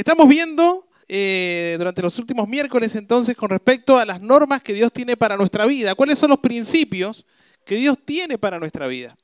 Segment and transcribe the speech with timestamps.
[0.00, 4.90] Estamos viendo eh, durante los últimos miércoles entonces con respecto a las normas que Dios
[4.90, 5.94] tiene para nuestra vida.
[5.94, 7.26] ¿Cuáles son los principios
[7.66, 9.14] que Dios tiene para nuestra vida?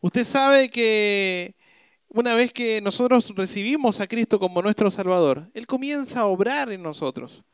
[0.00, 1.56] Usted sabe que
[2.08, 6.82] una vez que nosotros recibimos a Cristo como nuestro Salvador, Él comienza a obrar en
[6.82, 7.44] nosotros.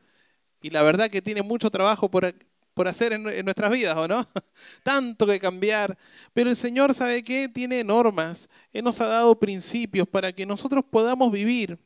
[0.61, 2.33] Y la verdad que tiene mucho trabajo por,
[2.73, 4.25] por hacer en, nuestras vidas, ¿o no?
[4.83, 5.97] Tanto que cambiar.
[6.31, 8.47] Pero el Señor sabe que tiene normas.
[8.71, 11.77] Él nos ha dado principios para que nosotros podamos vivir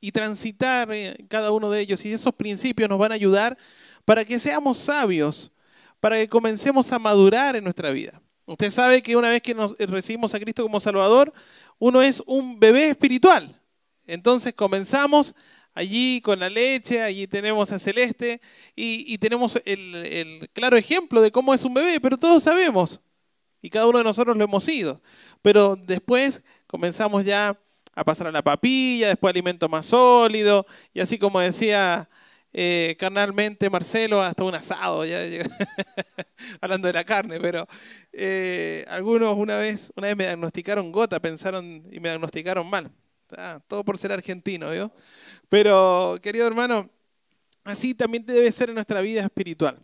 [0.00, 0.88] y transitar
[1.28, 2.04] cada uno de ellos.
[2.04, 3.56] Y esos principios nos van a ayudar
[4.04, 5.52] para que seamos sabios,
[6.00, 8.20] para que comencemos a madurar en nuestra vida.
[8.46, 11.32] Usted sabe que una vez que nos recibimos a Cristo como Salvador,
[11.78, 13.60] uno es un bebé espiritual.
[14.06, 15.34] Entonces comenzamos
[15.74, 18.40] allí con la leche, allí tenemos a Celeste
[18.74, 23.00] y, tenemos el, claro ejemplo de cómo es un bebé, pero todos sabemos
[23.62, 25.00] y cada uno de nosotros lo hemos sido.
[25.42, 27.58] Pero después comenzamos ya
[28.00, 32.08] a pasar a la papilla, después alimento más sólido y así como decía
[32.52, 35.20] eh, carnalmente Marcelo, hasta un asado, ya,
[36.60, 37.66] hablando de la carne, pero
[38.12, 42.90] eh, algunos una vez, una vez me diagnosticaron gota, pensaron y me diagnosticaron mal.
[43.36, 44.92] Ah, todo por ser argentino, ¿vio?
[45.48, 46.90] Pero, querido hermano,
[47.64, 49.78] así también debe ser en nuestra vida espiritual.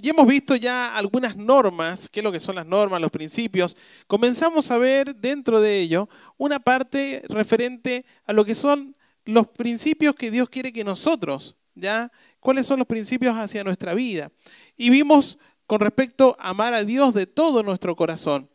[0.00, 3.76] Y hemos visto ya algunas normas, qué es lo que son las normas, los principios.
[4.06, 10.14] Comenzamos a ver dentro de ello una parte referente a lo que son los principios
[10.14, 12.12] que Dios quiere que nosotros, ¿ya?
[12.38, 14.30] ¿Cuáles son los principios hacia nuestra vida?
[14.76, 18.48] Y vimos con respecto a amar a Dios de todo nuestro corazón.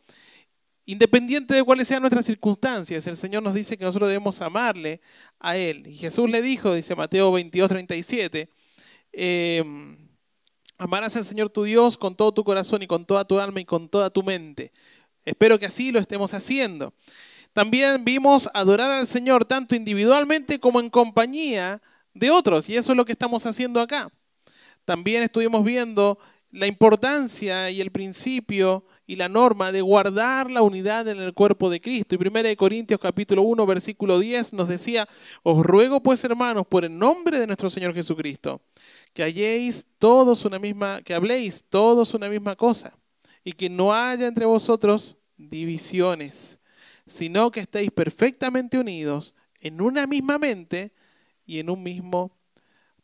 [0.86, 5.02] Independiente de cuáles sean nuestras circunstancias, el Señor nos dice que nosotros debemos amarle
[5.40, 5.88] a Él.
[5.88, 8.48] Y Jesús le dijo, dice Mateo 22, 37,
[9.12, 10.03] em,
[10.84, 13.66] amarás al Señor tu Dios con todo tu corazón y con toda tu alma y
[13.66, 14.72] con toda tu mente.
[15.24, 16.94] Espero que así lo estemos haciendo.
[17.54, 21.82] También vimos adorar al Señor tanto individualmente como en compañía
[22.14, 24.12] de otros, y eso es lo que estamos haciendo acá.
[24.86, 26.20] También estuvimos viendo
[26.52, 31.70] la importancia y el principio y la norma de guardar la unidad en el cuerpo
[31.70, 32.16] de Cristo.
[32.16, 35.08] Y 1 Corintios capítulo 1 versículo 10 nos decía,
[35.44, 38.62] os ruego pues hermanos por el nombre de nuestro Señor Jesucristo,
[39.14, 42.98] que halléis todos una misma, que habléis todos una misma cosa
[43.44, 46.60] y que no haya entre vosotros divisiones,
[47.06, 50.92] sino que estéis perfectamente unidos en una misma mente
[51.46, 52.38] y en un mismo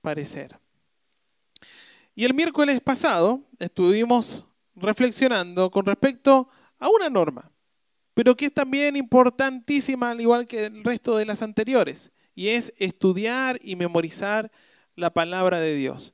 [0.02, 0.58] parecer.
[2.16, 4.46] Y el miércoles pasado estuvimos
[4.82, 7.52] reflexionando con respecto a una norma,
[8.14, 12.74] pero que es también importantísima al igual que el resto de las anteriores, y es
[12.78, 14.52] estudiar y memorizar
[14.96, 16.14] la palabra de Dios.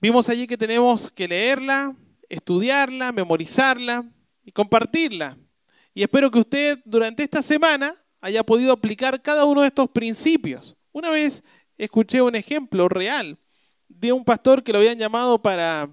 [0.00, 1.94] Vimos allí que tenemos que leerla,
[2.28, 4.04] estudiarla, memorizarla
[4.44, 5.36] y compartirla.
[5.92, 10.76] Y espero que usted durante esta semana haya podido aplicar cada uno de estos principios.
[10.92, 11.42] Una vez
[11.76, 13.38] escuché un ejemplo real
[13.88, 15.90] de un pastor que lo habían llamado para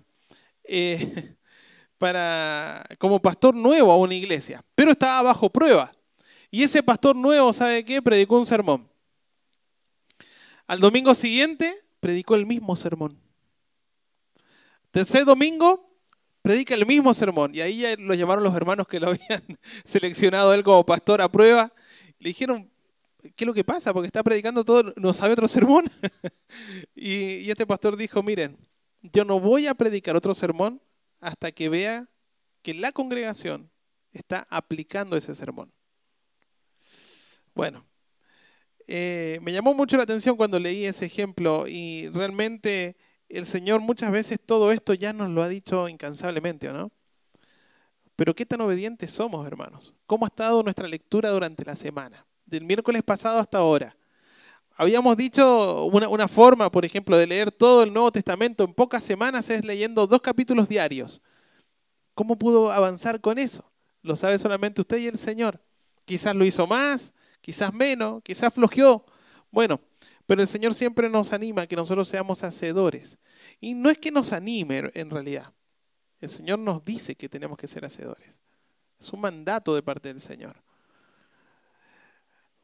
[0.67, 1.35] eh,
[1.97, 5.91] para, como pastor nuevo a una iglesia, pero estaba bajo prueba.
[6.51, 8.01] Y ese pastor nuevo, ¿sabe qué?
[8.01, 8.89] Predicó un sermón.
[10.67, 13.19] Al domingo siguiente, predicó el mismo sermón.
[14.91, 15.99] Tercer domingo,
[16.41, 17.53] predica el mismo sermón.
[17.53, 19.43] Y ahí ya lo llamaron los hermanos que lo habían
[19.83, 21.71] seleccionado él como pastor a prueba.
[22.19, 22.71] Le dijeron,
[23.35, 23.93] ¿qué es lo que pasa?
[23.93, 25.85] Porque está predicando todo, ¿no sabe otro sermón?
[26.95, 28.57] y este pastor dijo, miren,
[29.11, 30.81] yo no voy a predicar otro sermón
[31.19, 32.09] hasta que vea
[32.61, 33.69] que la congregación
[34.11, 35.71] está aplicando ese sermón.
[37.53, 37.85] Bueno,
[38.87, 42.97] eh, me llamó mucho la atención cuando leí ese ejemplo y realmente
[43.29, 46.91] el Señor muchas veces todo esto ya nos lo ha dicho incansablemente, ¿o no?
[48.15, 49.93] Pero qué tan obedientes somos, hermanos.
[50.05, 52.25] ¿Cómo ha estado nuestra lectura durante la semana?
[52.45, 53.97] Del miércoles pasado hasta ahora.
[54.77, 59.49] Habíamos dicho una, forma, por ejemplo, de leer todo el Nuevo Testamento en pocas semanas
[59.49, 61.21] es leyendo dos capítulos diarios.
[62.13, 63.71] ¿Cómo pudo avanzar con eso?
[64.01, 65.61] Lo sabe solamente usted y el Señor.
[66.03, 69.05] Quizás lo hizo más, quizás menos, quizás flojeó.
[69.49, 69.79] Bueno,
[70.25, 73.17] pero el Señor siempre nos anima a que nosotros seamos hacedores.
[73.61, 75.53] Y no es que nos anime en realidad.
[76.19, 78.41] El Señor nos dice que tenemos que ser hacedores.
[78.99, 80.57] Es un mandato de parte del Señor.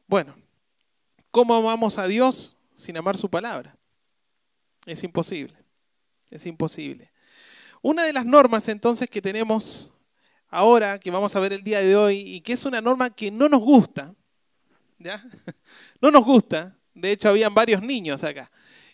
[0.06, 0.34] Bueno,
[1.32, 3.74] ¿Cómo amamos a Dios sin amar su palabra?
[4.84, 5.56] Es imposible.
[6.30, 7.10] Es imposible.
[7.80, 9.90] Una de las normas entonces que tenemos
[10.48, 13.30] ahora, que vamos a ver el día de hoy, y que es una norma que
[13.30, 14.14] no nos gusta,
[14.98, 15.20] ¿ya?
[16.02, 16.76] No nos gusta.
[16.92, 18.50] De hecho, habían varios niños acá.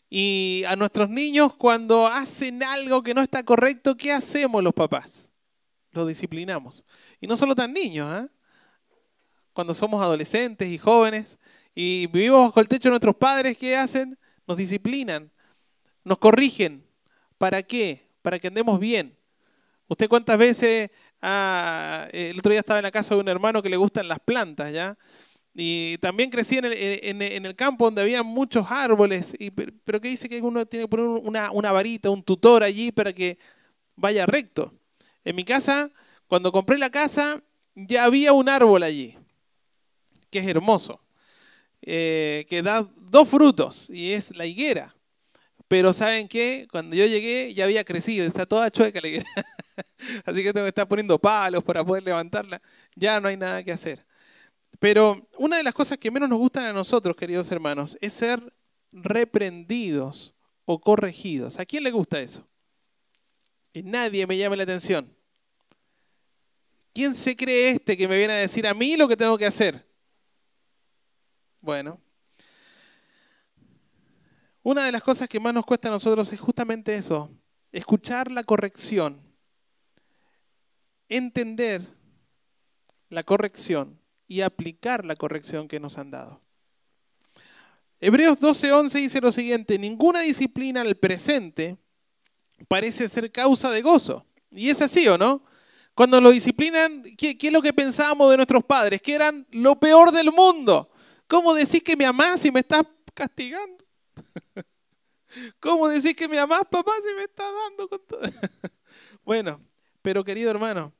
[0.09, 5.33] Y a nuestros niños, cuando hacen algo que no está correcto, ¿qué hacemos los papás?
[5.91, 6.85] Los disciplinamos.
[7.21, 8.29] Y no solo tan niños, ¿eh?
[9.53, 11.37] cuando somos adolescentes y jóvenes,
[11.81, 14.19] y vivimos bajo el techo de nuestros padres, ¿qué hacen?
[14.49, 15.31] Nos disciplinan,
[16.03, 16.85] nos corrigen.
[17.39, 18.11] ¿Para qué?
[18.21, 19.17] Para que andemos bien.
[19.87, 20.91] ¿Usted cuántas veces,
[21.23, 24.19] ah, el otro día estaba en la casa de un hermano que le gustan las
[24.19, 24.99] plantas, ¿ya?
[25.55, 30.43] Y también crecí en el, campo donde había muchos árboles, y, pero ¿qué dice que
[30.43, 33.39] uno tiene que poner una, una varita, un tutor allí para que
[33.95, 34.75] vaya recto?
[35.25, 35.93] En mi casa,
[36.27, 37.41] cuando compré la casa,
[37.77, 39.17] ya había un árbol allí,
[40.29, 41.01] que es hermoso,
[41.83, 44.95] eh, que da dos frutos, y es la higuera.
[45.69, 46.67] Pero ¿saben qué?
[46.71, 49.27] Cuando yo llegué ya había crecido, está toda chueca la higuera.
[50.25, 52.63] Así que tengo que estar poniendo palos para poder levantarla.
[52.97, 54.07] Ya no hay nada que hacer.
[54.79, 58.53] Pero una de las cosas que menos nos gustan a nosotros, queridos hermanos, es ser
[58.93, 60.35] reprendidos
[60.65, 61.59] o corregidos.
[61.59, 62.49] ¿A quién le gusta eso?
[63.73, 65.15] Que nadie me llame la atención.
[66.95, 69.47] ¿Quién se cree este que me viene a decir a mí lo que tengo que
[69.47, 69.88] hacer?
[71.61, 72.01] Bueno,
[74.63, 77.31] una de las cosas que más nos cuesta a nosotros es justamente eso,
[77.73, 79.21] escuchar la corrección,
[81.09, 81.83] entender
[83.09, 86.41] la corrección y aplicar la corrección que nos han dado.
[88.01, 91.77] Hebreos 12:11 dice lo siguiente, ninguna disciplina al presente
[92.69, 94.25] parece ser causa de gozo.
[94.51, 95.43] Y es así, ¿o no?
[95.95, 99.03] Cuando lo disciplinan, ¿qué, es lo que pensábamos de nuestros padres?
[99.03, 100.91] Que eran lo peor del mundo.
[101.29, 102.85] ¿Cómo decís que me amás si me estás
[103.15, 103.85] castigando?
[105.61, 108.21] ¿Cómo decir que me amás, papá, si me está dando con todo?
[109.25, 109.61] bueno,
[110.01, 110.93] pero querido hermano,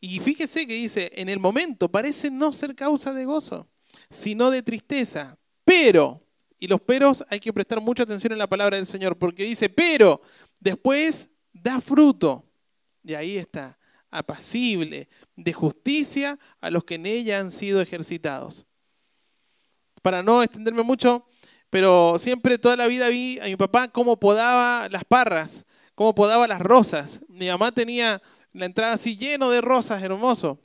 [0.00, 3.68] y fíjese que dice, en el momento parece no ser causa de gozo,
[4.10, 5.38] sino de tristeza.
[5.64, 6.22] Pero,
[6.58, 9.68] y los peros hay que prestar mucha atención en la palabra del Señor, porque dice,
[9.68, 10.20] pero
[10.60, 12.44] después da fruto.
[13.04, 13.78] Y ahí está,
[14.10, 18.66] apacible, de justicia a los que en ella han sido ejercitados.
[20.06, 21.26] Para no extenderme mucho,
[21.68, 25.66] pero siempre toda la vida vi a mi papá cómo podaba las parras,
[25.96, 27.22] cómo podaba las rosas.
[27.26, 28.22] Mi mamá tenía
[28.52, 30.60] la entrada así lleno de rosas, hermoso.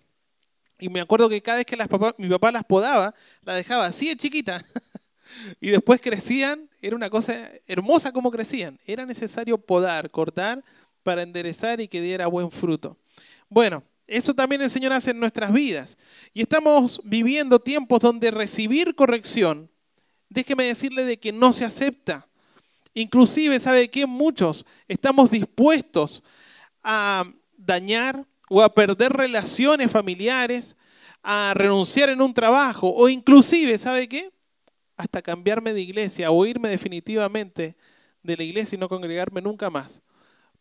[0.77, 1.75] Y me acuerdo que cada vez que
[2.19, 4.63] mi papá las podaba, la dejaba así de chiquita.
[5.59, 8.79] y después crecían, era una cosa hermosa como crecían.
[8.85, 10.63] Era necesario podar, cortar
[11.01, 12.99] para enderezar y que diera buen fruto.
[13.49, 15.97] Bueno, eso también el Señor hace en nuestras vidas.
[16.33, 19.71] Y estamos viviendo tiempos donde recibir corrección
[20.31, 22.27] déjeme decirle de que no se acepta.
[22.93, 24.05] Inclusive, ¿sabe qué?
[24.05, 26.23] Muchos estamos dispuestos
[26.83, 27.25] a
[27.57, 30.75] dañar o a perder relaciones familiares,
[31.21, 34.31] a renunciar en un trabajo o inclusive, ¿sabe qué?
[34.97, 37.75] Hasta cambiarme de iglesia o irme definitivamente
[38.23, 40.01] de la iglesia y no congregarme nunca más.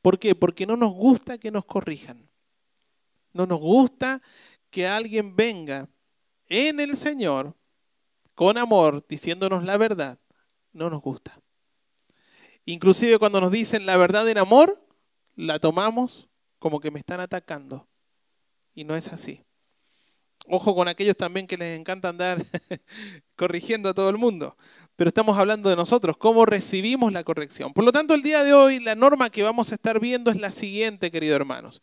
[0.02, 0.34] ¿Por qué?
[0.34, 2.29] Porque no nos gusta que nos corrijan.
[3.32, 4.20] No nos gusta
[4.70, 5.88] que alguien venga
[6.48, 7.54] en el Señor
[8.34, 10.18] con amor, diciéndonos la verdad,
[10.72, 11.40] no nos gusta.
[12.64, 14.86] Inclusive cuando nos dicen la verdad en amor,
[15.36, 16.28] la tomamos
[16.58, 17.88] como que me están atacando.
[18.74, 19.42] Y no es así.
[20.46, 22.44] Ojo con aquellos también que les encanta andar
[23.36, 24.56] corrigiendo a todo el mundo.
[24.96, 27.72] Pero estamos hablando de nosotros, cómo recibimos la corrección.
[27.72, 30.40] Por lo tanto, el día de hoy la norma que vamos a estar viendo es
[30.40, 31.80] la siguiente, queridos hermanos.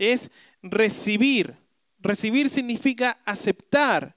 [0.00, 0.30] Es
[0.62, 1.54] recibir.
[1.98, 4.16] Recibir significa aceptar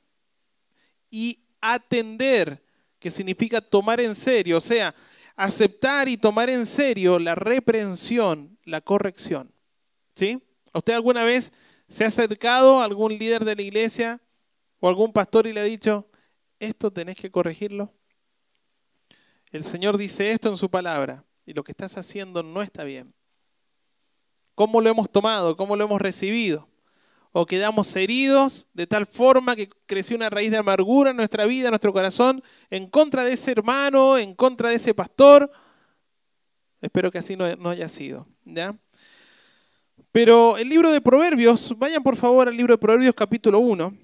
[1.10, 2.64] y atender,
[3.00, 4.96] que significa tomar en serio, o sea,
[5.36, 9.52] aceptar y tomar en serio la reprensión, la corrección.
[10.16, 10.42] ¿Sí?
[10.74, 11.52] ¿Usted alguna vez
[11.90, 14.22] se ha acercado a algún líder de la iglesia
[14.80, 16.08] o algún pastor y le ha dicho,
[16.60, 17.92] esto tenés que corregirlo?
[19.52, 23.14] El Señor dice esto en su palabra y lo que estás haciendo no está bien.
[24.56, 25.58] ¿Cómo lo hemos tomado?
[25.58, 26.68] ¿Cómo lo hemos recibido?
[27.36, 31.68] o quedamos heridos de tal forma que creció una raíz de amargura en nuestra vida,
[31.68, 35.52] en nuestro corazón, en contra de ese hermano, en contra de ese pastor.
[36.80, 38.28] Espero que así no, haya sido.
[38.46, 38.76] ¿ya?
[40.12, 43.98] Pero el libro de Proverbios, vayan por favor al libro de Proverbios capítulo 1,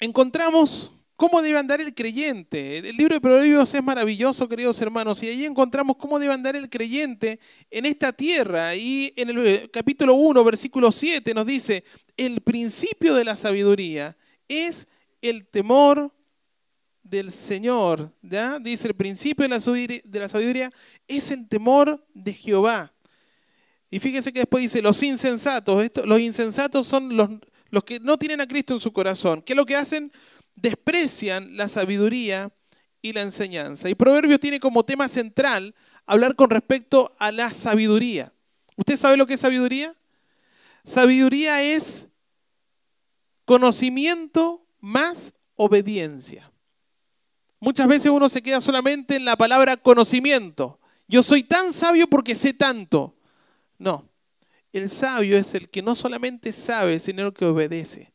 [0.00, 2.76] encontramos ¿Cómo debe andar el creyente?
[2.76, 6.68] El libro de Proverbios es maravilloso, queridos hermanos, y ahí encontramos cómo debe andar el
[6.68, 8.76] creyente en esta tierra.
[8.76, 11.84] Y en el eh, capítulo 1, versículo 7 nos dice,
[12.18, 14.14] el principio de la sabiduría
[14.46, 14.86] es
[15.22, 16.12] el temor
[17.02, 18.12] del Señor.
[18.60, 20.70] Dice, el principio de la, sabiduría,
[21.08, 22.92] es el temor de Jehová.
[23.90, 27.30] Y fíjese que después dice, los insensatos, los insensatos son los,
[27.70, 29.40] los que no tienen a Cristo en su corazón.
[29.40, 30.12] ¿Qué es lo que hacen?
[30.56, 32.50] Desprecian la sabiduría
[33.02, 33.88] y la enseñanza.
[33.88, 35.74] Y Proverbios tiene como tema central
[36.06, 38.32] hablar con respecto a la sabiduría.
[38.76, 39.94] ¿Usted sabe lo que es sabiduría?
[40.84, 42.08] Sabiduría es
[43.44, 46.50] conocimiento más obediencia.
[47.58, 50.78] Muchas veces uno se queda solamente en la palabra conocimiento.
[51.08, 53.16] Yo soy tan sabio porque sé tanto.
[53.78, 54.08] No,
[54.72, 58.12] el sabio es el que no solamente sabe, sino el que obedece.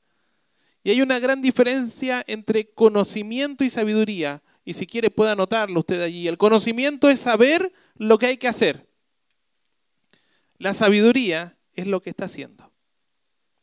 [0.84, 4.42] Y hay una gran diferencia entre conocimiento y sabiduría.
[4.66, 6.28] Y si quiere puede anotarlo usted allí.
[6.28, 8.88] El conocimiento es saber lo que hay que hacer.
[10.58, 12.72] La sabiduría es lo que está haciendo.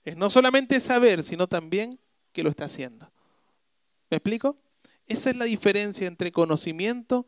[0.04, 2.00] Es no solamente saber, sino también
[2.32, 3.12] que lo está haciendo.
[4.10, 4.58] ¿Me explico?
[5.06, 7.26] Esa es la diferencia entre conocimiento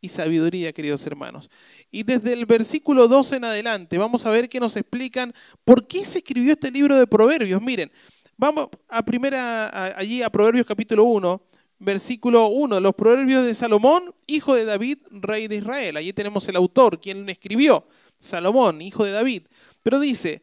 [0.00, 1.50] y sabiduría, queridos hermanos.
[1.90, 6.04] Y desde el versículo 12 en adelante vamos a ver que nos explican por qué
[6.04, 7.60] se escribió este libro de Proverbios.
[7.62, 7.90] Miren,
[8.36, 11.42] vamos a primera allí a Proverbios capítulo 1,
[11.78, 15.96] versículo 1, los Proverbios de Salomón, hijo de David, rey de Israel.
[15.96, 17.86] Allí tenemos el autor, quien escribió,
[18.18, 19.42] Salomón, hijo de David.
[19.82, 20.42] Pero dice,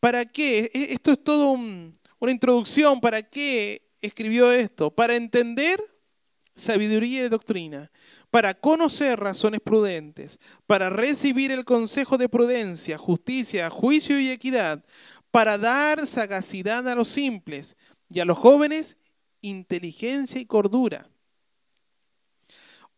[0.00, 0.70] ¿para qué?
[0.72, 4.90] E, esto es todo una introducción, ¿para qué escribió esto?
[4.90, 5.82] Para entender
[6.54, 7.90] sabiduría y doctrina
[8.34, 14.84] para conocer razones prudentes, para recibir el consejo de prudencia, justicia, juicio y equidad,
[15.34, 17.76] para dar sagacidad a los simples
[18.08, 18.98] y a los jóvenes
[19.40, 21.08] inteligencia y cordura.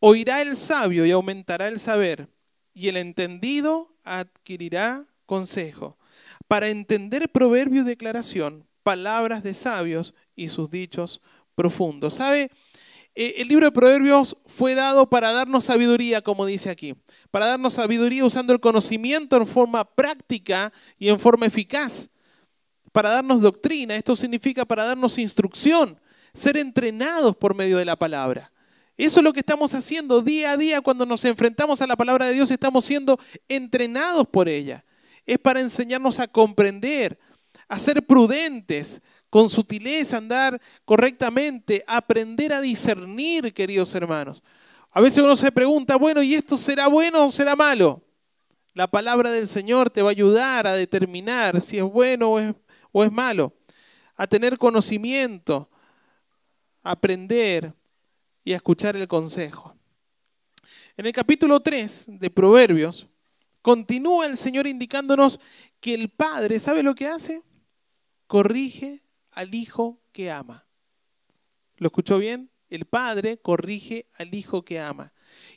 [0.00, 2.28] Oirá el sabio y aumentará el saber,
[2.74, 5.96] y el entendido adquirirá consejo,
[6.46, 11.22] para entender proverbio y declaración, palabras de sabios y sus dichos
[11.54, 12.16] profundos.
[12.16, 12.50] ¿Sabe?
[13.14, 16.96] Eh, el libro de Proverbios fue dado para darnos sabiduría, como dice aquí,
[17.30, 22.10] para darnos sabiduría usando el conocimiento en forma práctica y en forma eficaz,
[22.96, 26.00] para darnos doctrina, esto significa para darnos instrucción,
[26.32, 28.50] ser entrenados por medio de la palabra.
[28.96, 32.24] Eso es lo que estamos haciendo día a día cuando nos enfrentamos a la palabra
[32.24, 34.82] de Dios, estamos siendo entrenados por ella.
[35.26, 37.18] Es para enseñarnos a comprender,
[37.68, 44.42] a ser prudentes, con sutileza, andar correctamente, aprender a discernir, queridos hermanos.
[44.90, 48.02] A veces uno se pregunta, bueno, ¿y esto será bueno o será malo?
[48.72, 52.54] La palabra del Señor te va a ayudar a determinar si es bueno o es,
[52.98, 53.52] o es malo,
[54.14, 55.68] a tener conocimiento,
[56.82, 57.74] a aprender
[58.42, 59.76] y a escuchar el consejo.
[60.96, 63.06] En el capítulo 3 de Proverbios,
[63.60, 65.38] continúa el Señor indicándonos
[65.78, 67.42] que el Padre, ¿sabe lo que hace?
[68.26, 70.66] Corrige al hijo que ama.
[71.76, 72.50] ¿Lo escuchó bien?
[72.70, 75.12] El padre corrige al hijo que ama.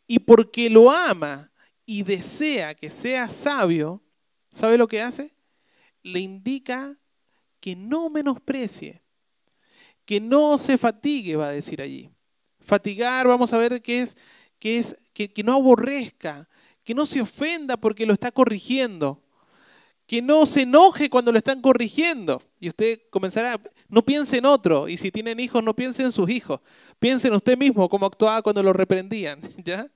[0.07, 1.53] Y porque lo ama
[1.85, 4.03] y desea que sea sabio,
[4.51, 5.33] ¿sabe lo que hace?
[6.03, 6.98] Le indica
[7.59, 9.01] que no menosprecie,
[10.05, 12.09] que no se fatigue, va a decir allí.
[12.59, 14.17] Fatigar, vamos a ver qué es,
[14.59, 16.47] que es que, que no aborrezca,
[16.83, 19.23] que no se ofenda porque lo está corrigiendo
[20.09, 22.41] que no se enoje cuando lo están corrigiendo.
[22.59, 26.27] Y usted comenzará, no piense en otro, y si tienen hijos, no piense en sus
[26.31, 26.61] hijos.
[26.97, 29.39] Piense en usted mismo cómo actuaba cuando lo reprendían.
[29.63, 29.87] ¿ya?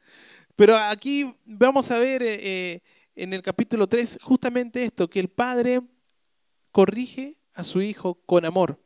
[0.55, 2.79] Pero aquí vamos a ver eh, eh,
[3.15, 5.81] en el capítulo 3 justamente esto, que el padre
[6.71, 8.79] corrige a su hijo con amor.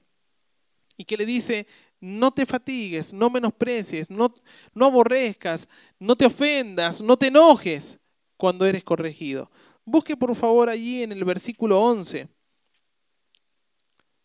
[0.97, 1.67] Y que le dice,
[1.99, 4.33] no te fatigues, no menosprecies, no,
[4.73, 5.67] no aborrezcas,
[5.99, 7.99] no te ofendas, no te enojes
[8.35, 9.49] cuando eres corregido.
[9.85, 12.27] Busque por favor allí en el versículo 11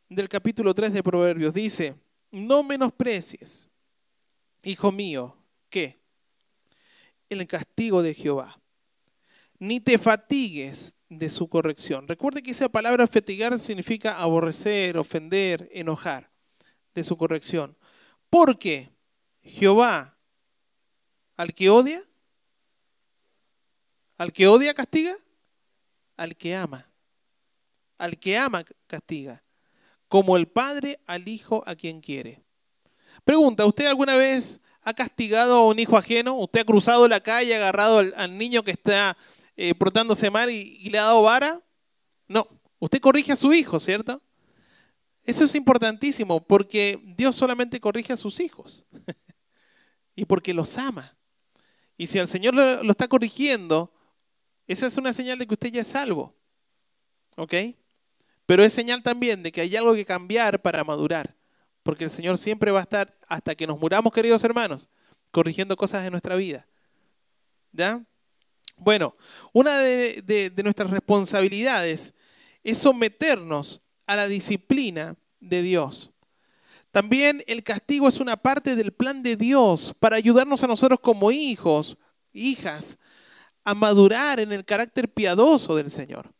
[0.09, 1.55] del capítulo 3 de Proverbios.
[1.55, 1.95] Dice,
[2.31, 3.69] no menosprecies,
[4.63, 5.37] hijo mío,
[5.71, 6.01] ¿qué?
[7.29, 8.61] El castigo de Jehová.
[9.59, 12.09] Ni te fatigues de su corrección.
[12.09, 16.31] Recuerde que esa palabra fatigar significa aborrecer, ofender, enojar
[16.95, 17.77] de su corrección.
[18.31, 18.91] Porque
[19.43, 20.17] Jehová
[21.37, 22.03] al que odia,
[24.19, 25.17] al que odia castiga
[26.17, 26.89] al que ama.
[27.99, 29.43] Al que ama castiga,
[30.09, 32.43] como el padre al hijo a quien quiere.
[33.25, 36.35] Pregunta, ¿usted alguna vez ha castigado a un hijo ajeno?
[36.39, 39.17] ¿Usted ha cruzado la calle, agarrado al, niño que está
[39.57, 41.63] eh, portándose mal y, y le ha dado vara?
[42.29, 44.23] No, usted corrige a su hijo, ¿cierto?
[45.25, 48.85] Eso es importantísimo porque Dios solamente corrige a sus hijos
[50.17, 51.17] y porque los ama.
[51.97, 53.93] Y si el Señor lo, está corrigiendo,
[54.67, 56.35] esa es una señal de que usted ya es salvo.
[57.37, 57.55] ¿Ok?
[58.47, 61.37] Pero es señal también de que hay algo que cambiar para madurar.
[61.83, 64.89] Porque el Señor siempre va a estar, hasta que nos muramos, queridos hermanos,
[65.31, 66.67] corrigiendo cosas de nuestra vida.
[67.71, 68.05] ¿Ya?
[68.83, 69.15] Bueno,
[69.53, 72.15] una de, nuestras responsabilidades
[72.65, 76.11] es someternos a la disciplina de Dios.
[76.91, 81.31] También el castigo es una parte del plan de Dios para ayudarnos a nosotros como
[81.31, 81.97] hijos,
[82.33, 82.99] hijas,
[83.65, 86.33] a madurar en el carácter piadoso del Señor.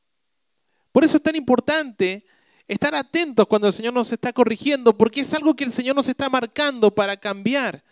[0.91, 2.27] Por eso es tan importante
[2.67, 6.09] estar atentos cuando el Señor nos está corrigiendo, porque es algo que el Señor nos
[6.09, 7.83] está marcando para cambiar.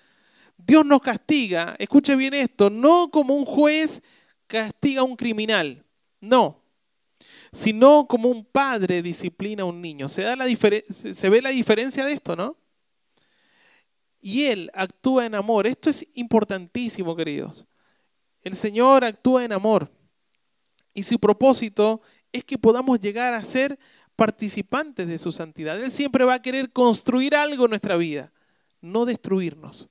[0.59, 4.03] Dios nos castiga, escuche bien esto, no como un juez
[4.51, 5.85] castiga a un criminal,
[6.21, 6.61] no,
[7.53, 10.09] sino como un padre disciplina a un niño.
[10.09, 12.57] ¿Se, da la se ve la diferencia de esto, no?
[14.21, 15.69] Y Él actúa en amor.
[15.69, 17.65] Esto es importantísimo, queridos.
[18.43, 19.89] El Señor actúa en amor.
[20.93, 22.03] Y su propósito
[22.33, 23.79] es que podamos llegar a ser
[24.17, 25.81] participantes de su santidad.
[25.81, 28.33] Él siempre va a querer construir algo en nuestra vida,
[28.81, 29.89] no destruirnos.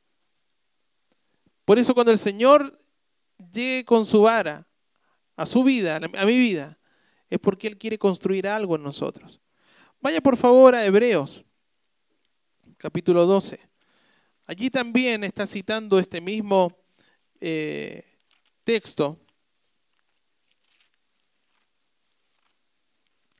[1.63, 2.77] Por eso cuando el Señor
[3.53, 4.67] llegue con su vara
[5.35, 6.77] a su vida, a mi vida,
[7.29, 9.39] es porque Él quiere construir algo en nosotros.
[10.01, 11.43] Vaya por favor a Hebreos,
[12.77, 13.59] capítulo 12.
[14.45, 16.75] Allí también está citando este mismo
[17.39, 18.03] eh,
[18.63, 19.17] texto.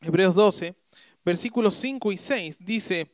[0.01, 0.75] Hebreos 12,
[1.25, 3.12] versículos 5 y 6, dice,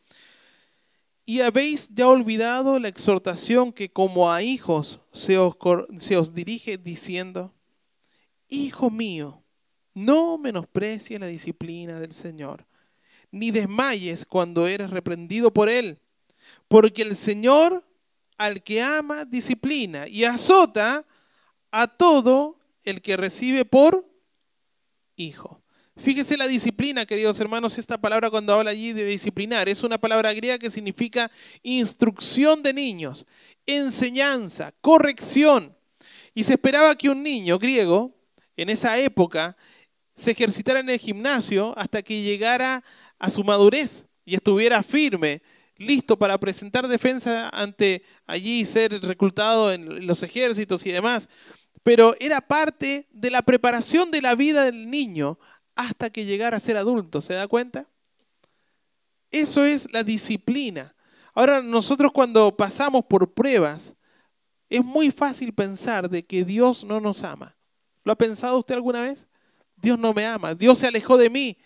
[1.26, 5.56] y habéis ya olvidado la exhortación que como a hijos se os,
[5.98, 7.52] se os dirige diciendo,
[8.48, 9.44] Hijo mío,
[9.96, 12.68] no menosprecies la disciplina del Señor,
[13.32, 16.00] ni desmayes cuando eres reprendido por Él,
[16.68, 17.84] porque el Señor
[18.38, 21.06] al que ama disciplina y azota
[21.72, 24.06] a todo el que recibe por
[25.16, 25.62] hijo.
[25.98, 30.34] Fíjese la disciplina, queridos hermanos, esta palabra cuando habla allí de disciplinar, es una palabra
[30.34, 31.32] griega que significa
[31.64, 33.26] instrucción de niños,
[33.66, 35.76] enseñanza, corrección.
[36.34, 38.14] Y se esperaba que un niño griego,
[38.58, 39.56] en esa época,
[40.14, 42.84] se ejercitara en el gimnasio hasta que llegara
[43.18, 45.42] a su madurez y estuviera firme,
[45.78, 51.30] listo para presentar defensa ante allí y ser reclutado en los ejércitos y demás.
[51.84, 55.40] Pero era parte de la preparación de la vida del niño
[55.76, 57.22] hasta que llegara a ser adulto.
[57.22, 57.88] ¿Se da cuenta?
[59.32, 60.96] Eso es la disciplina.
[61.34, 63.94] Ahora nosotros cuando pasamos por pruebas,
[64.70, 67.56] es muy fácil pensar de que Dios no nos ama.
[68.04, 69.28] ¿Lo ha pensado usted alguna vez?
[69.76, 71.58] Dios no me ama, Dios se alejó de mí.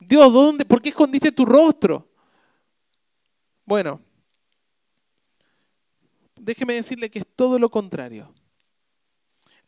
[0.00, 0.64] Dios, ¿dónde?
[0.64, 2.08] ¿Por qué escondiste tu rostro?
[3.64, 4.00] Bueno,
[6.36, 8.32] déjeme decirle que es todo lo contrario.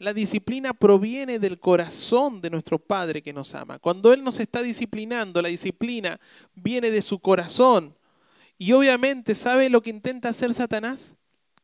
[0.01, 3.79] La disciplina proviene del corazón de nuestro Padre que nos ama.
[3.79, 6.19] Cuando Él nos está disciplinando, la disciplina
[6.55, 7.95] viene de su corazón.
[8.59, 11.15] Y obviamente, ¿sabe lo que intenta hacer Satanás?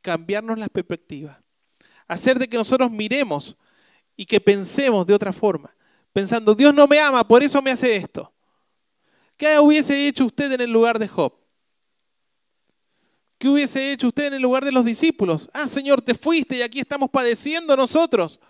[0.00, 1.42] Cambiarnos la perspectiva.
[2.06, 3.56] Hacer de que nosotros miremos
[4.16, 5.76] y que pensemos de otra forma
[6.16, 8.32] pensando, Dios no me ama, por eso me hace esto.
[9.36, 11.34] ¿Qué hubiese hecho usted en el lugar de Job?
[13.38, 15.50] ¿Qué hubiese hecho usted en el lugar de los discípulos?
[15.52, 18.40] Ah, Señor, te fuiste y aquí estamos padeciendo nosotros.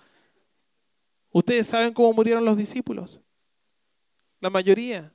[1.30, 3.20] ¿Ustedes saben cómo murieron los discípulos?
[4.40, 5.12] La mayoría,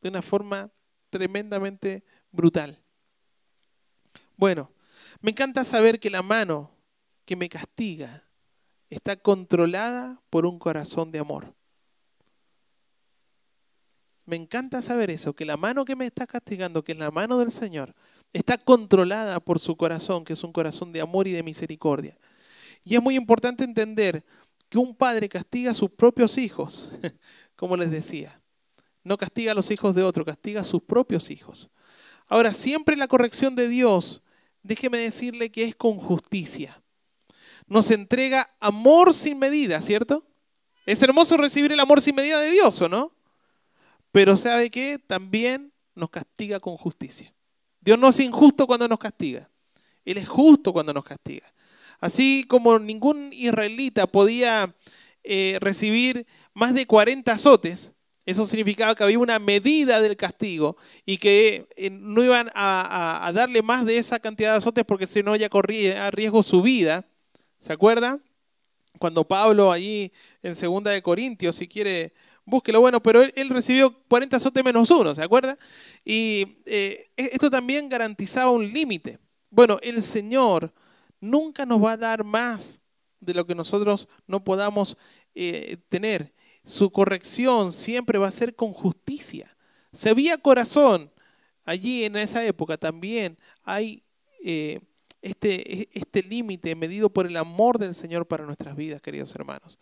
[0.00, 0.70] de una forma
[1.10, 2.82] tremendamente brutal.
[4.36, 4.70] Bueno,
[5.20, 6.70] me encanta saber que la mano
[7.26, 8.24] que me castiga
[8.88, 11.54] está controlada por un corazón de amor.
[14.24, 17.38] Me encanta saber eso, que la mano que me está castigando, que es la mano
[17.38, 17.94] del Señor,
[18.32, 22.18] está controlada por su corazón, que es un corazón de amor y de misericordia.
[22.84, 24.24] Y es muy importante entender
[24.68, 26.88] que un padre castiga a sus propios hijos,
[27.56, 28.40] como les decía.
[29.02, 31.68] No castiga a los hijos de otro, castiga a sus propios hijos.
[32.26, 34.22] Ahora, siempre la corrección de Dios,
[34.62, 36.82] déjeme decirle que es con justicia.
[37.66, 40.24] Nos entrega amor sin medida, ¿cierto?
[40.86, 43.12] Es hermoso recibir el amor sin medida de Dios, ¿o no?
[44.12, 44.98] Pero ¿sabe qué?
[44.98, 47.32] También nos castiga con justicia.
[47.80, 49.48] Dios no es injusto cuando nos castiga.
[50.04, 51.52] Él es justo cuando nos castiga.
[52.00, 54.74] Así como ningún israelita podía
[55.22, 57.92] eh, recibir más de 40 azotes,
[58.26, 63.62] eso significaba que había una medida del castigo y que eh, no iban a, darle
[63.62, 67.04] más de esa cantidad de azotes porque si no ya corría a riesgo su vida.
[67.58, 68.18] ¿Se acuerda?
[68.98, 70.12] Cuando Pablo allí
[70.42, 72.12] en Segunda de Corintios, si quiere
[72.50, 72.80] búsquelo.
[72.80, 75.56] Bueno, pero él, recibió 40 azotes menos uno, ¿se acuerda?
[76.04, 79.18] Y eh, esto también garantizaba un límite.
[79.48, 80.72] Bueno, el Señor
[81.20, 82.80] nunca nos va a dar más
[83.20, 84.96] de lo que nosotros no podamos
[85.34, 86.32] eh, tener.
[86.64, 89.56] Su corrección siempre va a ser con justicia.
[89.92, 91.10] Si había corazón
[91.64, 94.04] allí en esa época, también hay
[94.44, 94.80] eh,
[95.22, 99.78] este, este límite medido por el amor del Señor para nuestras vidas, queridos hermanos.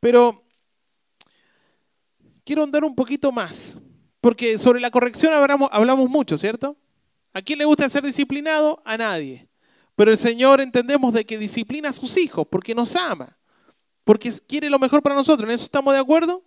[0.00, 0.44] Pero
[2.48, 3.76] quiero andar un poquito más,
[4.22, 6.78] porque sobre la corrección hablamos, mucho, ¿cierto?
[7.34, 8.80] ¿A quién le gusta ser disciplinado?
[8.86, 9.50] A nadie.
[9.94, 13.36] Pero el Señor entendemos de que disciplina a sus hijos porque nos ama,
[14.02, 15.46] porque quiere lo mejor para nosotros.
[15.46, 16.42] ¿En eso estamos de acuerdo?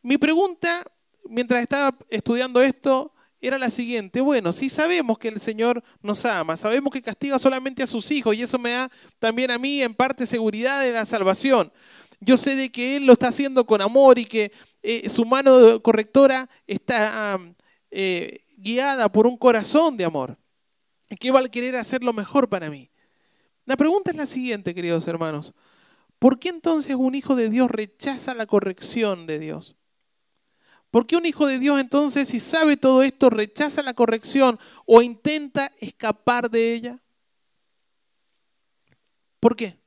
[0.00, 0.82] Mi pregunta,
[1.24, 3.12] mientras estaba estudiando esto,
[3.42, 7.82] era la siguiente, bueno, si sabemos que el Señor nos ama, sabemos que castiga solamente
[7.82, 11.04] a sus hijos y eso me da también a mí en parte seguridad de la
[11.04, 11.70] salvación.
[12.20, 14.50] Yo sé de que Él lo está haciendo con amor y que
[14.86, 17.40] eh, su mano correctora está
[17.90, 20.36] eh, guiada por un corazón de amor.
[21.18, 22.90] Que va a querer hacer lo mejor para mí.
[23.64, 25.54] La pregunta es la siguiente, queridos hermanos.
[26.18, 29.74] ¿Por qué entonces un hijo de Dios rechaza la corrección de Dios?
[30.90, 35.00] ¿Por qué un hijo de Dios entonces, si sabe todo esto, rechaza la corrección o
[35.00, 36.98] intenta escapar de ella?
[39.40, 39.78] ¿Por qué?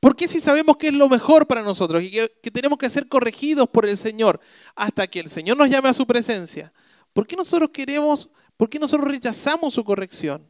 [0.00, 2.90] ¿Por qué si sabemos que es lo mejor para nosotros y que, que, tenemos que
[2.90, 4.40] ser corregidos por el Señor
[4.74, 6.72] hasta que el Señor nos llame a su presencia?
[7.12, 10.46] ¿Por qué nosotros queremos, por qué nosotros rechazamos su corrección?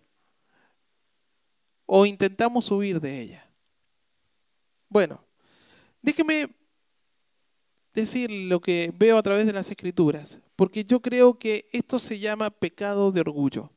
[1.87, 3.51] ¿O intentamos huir de ella?
[4.89, 5.25] Bueno,
[6.03, 6.49] déjeme
[7.95, 12.19] decir lo que veo a través de las escrituras, porque yo creo que esto se
[12.19, 13.71] llama pecado de orgullo.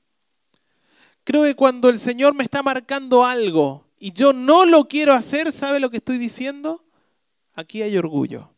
[1.24, 5.52] Creo que cuando el Señor me está marcando algo y yo no lo quiero hacer,
[5.52, 6.86] ¿sabe lo que estoy diciendo?
[7.54, 8.50] Aquí hay orgullo.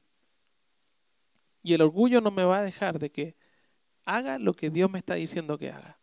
[1.63, 3.35] Y el orgullo no me va a dejar de que
[4.05, 5.99] haga lo que Dios me está diciendo que haga.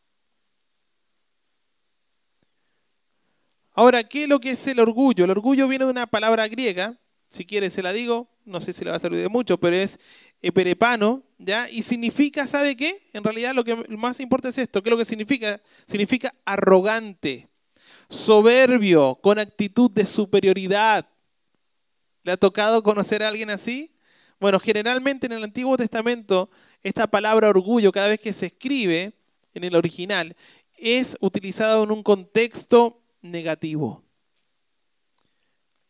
[3.72, 5.24] Ahora, ¿qué es lo que es el orgullo?
[5.24, 6.98] El orgullo viene de una palabra griega,
[7.28, 9.76] si quiere se la digo, no sé si le va a servir de mucho, pero
[9.76, 10.00] es
[10.42, 11.70] eperepano, ¿ya?
[11.70, 13.08] Y significa, ¿sabe qué?
[13.12, 14.82] En realidad lo que más importa es esto.
[14.82, 15.60] ¿Qué es lo que significa?
[15.84, 17.48] Significa arrogante,
[18.08, 21.08] soberbio, con actitud de superioridad.
[22.22, 23.94] ¿Le ha tocado conocer a alguien así?
[24.40, 26.50] Bueno, generalmente en el Antiguo Testamento
[26.82, 29.12] esta palabra orgullo, cada vez que se escribe
[29.54, 30.36] en el original,
[30.76, 34.04] es utilizada en un contexto negativo.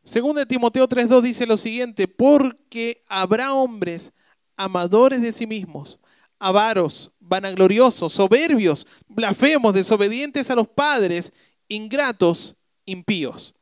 [0.04, 4.12] Según de Timoteo 3.2 dice lo siguiente, porque habrá hombres
[4.56, 5.98] amadores de sí mismos,
[6.38, 11.32] avaros, vanagloriosos, soberbios, blasfemos, desobedientes a los padres,
[11.68, 13.54] ingratos, impíos.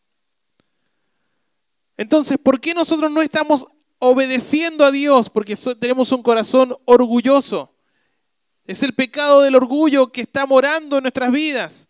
[1.96, 3.66] Entonces, ¿por qué nosotros no estamos
[3.98, 5.30] obedeciendo a Dios?
[5.30, 7.74] Porque tenemos un corazón orgulloso.
[8.64, 11.88] Es el pecado del orgullo que está morando en nuestras vidas.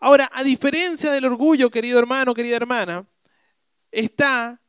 [0.00, 3.06] Ahora, a diferencia del orgullo, querido hermano, querida hermana,
[3.90, 4.60] está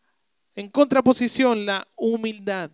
[0.55, 2.71] en contraposición la humildad.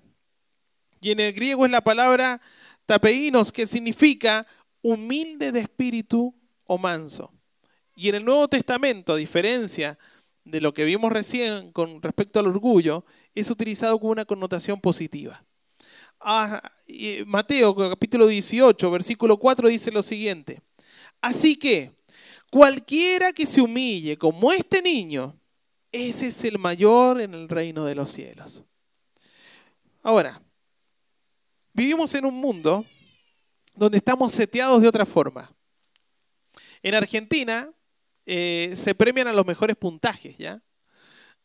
[1.01, 2.41] Y en el griego es la palabra
[2.85, 4.47] tapeinos, que significa
[4.81, 6.33] humilde de espíritu
[6.65, 7.34] o manso.
[7.95, 9.97] Y en el Nuevo Testamento, a diferencia
[10.43, 15.43] de lo que vimos recién con respecto al orgullo, es utilizado con una connotación positiva.
[16.19, 16.61] Ah,
[17.25, 20.61] Mateo capítulo 18, versículo 4 dice lo siguiente.
[21.21, 21.93] Así que
[22.51, 25.39] cualquiera que se humille como este niño,
[25.91, 28.61] ese es el mayor en el reino de los cielos.
[30.03, 30.41] Ahora,
[31.73, 32.85] vivimos en un mundo
[33.73, 35.49] donde estamos seteados de otra forma.
[36.83, 37.71] En Argentina
[38.25, 40.61] eh, se premian a los mejores puntajes, ¿ya?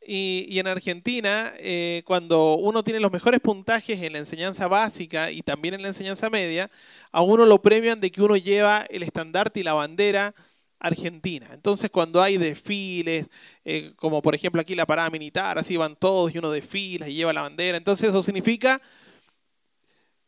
[0.03, 5.43] Y, en Argentina, eh, cuando uno tiene los mejores puntajes en la enseñanza básica y
[5.43, 6.71] también en la enseñanza media,
[7.13, 10.35] a uno lo premian de que uno lleva el estandarte y la bandera
[10.81, 11.49] Argentina.
[11.53, 13.29] Entonces cuando hay desfiles,
[13.65, 17.15] eh, como por ejemplo aquí la parada militar, así van todos y uno desfila y
[17.15, 18.81] lleva la bandera, entonces eso significa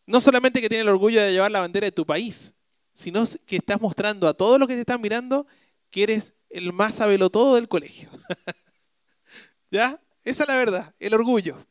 [0.06, 2.54] no solamente que tiene el orgullo de llevar la bandera de tu país,
[2.92, 5.46] sino que estás mostrando a todos los que te están mirando
[5.90, 7.00] que eres el más
[7.32, 8.10] todo del colegio.
[9.70, 10.00] ¿Ya?
[10.24, 11.66] Esa es la verdad, el orgullo.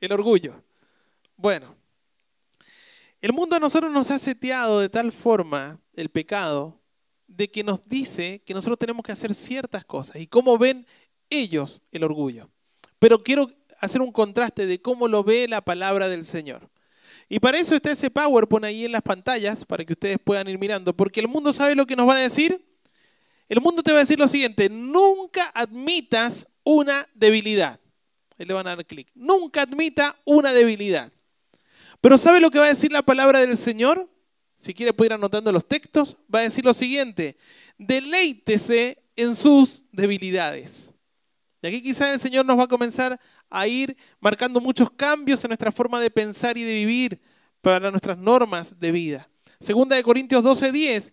[0.00, 0.62] El orgullo.
[1.36, 1.74] Bueno,
[3.20, 6.80] el mundo a nosotros nos ha seteado de tal forma el pecado
[7.26, 10.86] de que nos dice que nosotros tenemos que hacer ciertas cosas y cómo ven
[11.30, 12.50] ellos el orgullo.
[12.98, 16.70] Pero quiero hacer un contraste de cómo lo ve la palabra del Señor.
[17.28, 20.58] Y para eso está ese PowerPoint ahí en las pantallas, para que ustedes puedan ir
[20.58, 22.64] mirando, porque el mundo sabe lo que nos va a decir.
[23.48, 27.80] El mundo te va a decir lo siguiente, nunca admitas una debilidad.
[28.38, 29.10] Ahí le van a dar clic.
[29.14, 31.12] Nunca admita una debilidad.
[32.00, 34.08] Pero ¿sabe lo que va a decir la palabra del Señor?
[34.56, 37.36] si quiere puede ir anotando los textos, va a decir lo siguiente,
[37.78, 40.92] deleítese en sus debilidades.
[41.62, 43.18] Y aquí quizás el Señor nos va a comenzar
[43.50, 47.20] a ir marcando muchos cambios en nuestra forma de pensar y de vivir
[47.60, 49.28] para nuestras normas de vida.
[49.60, 51.12] Segunda de Corintios 12:10,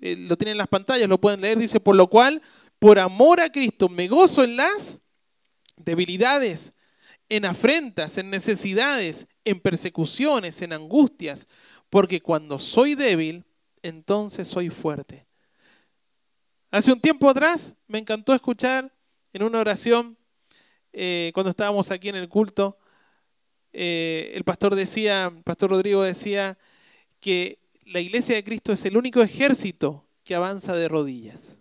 [0.00, 2.42] eh, lo tienen en las pantallas, lo pueden leer, dice, por lo cual,
[2.78, 5.02] por amor a Cristo, me gozo en las
[5.76, 6.72] debilidades,
[7.28, 11.46] en afrentas, en necesidades, en persecuciones, en angustias,
[11.90, 13.44] porque cuando soy débil,
[13.82, 15.26] entonces soy fuerte.
[16.70, 18.94] Hace un tiempo atrás me encantó escuchar
[19.32, 20.18] en una oración,
[20.92, 22.78] eh, cuando estábamos aquí en el culto,
[23.72, 26.58] eh, el pastor decía, el pastor Rodrigo decía
[27.20, 27.58] que
[27.88, 31.58] la iglesia de Cristo es el único ejército que avanza de rodillas.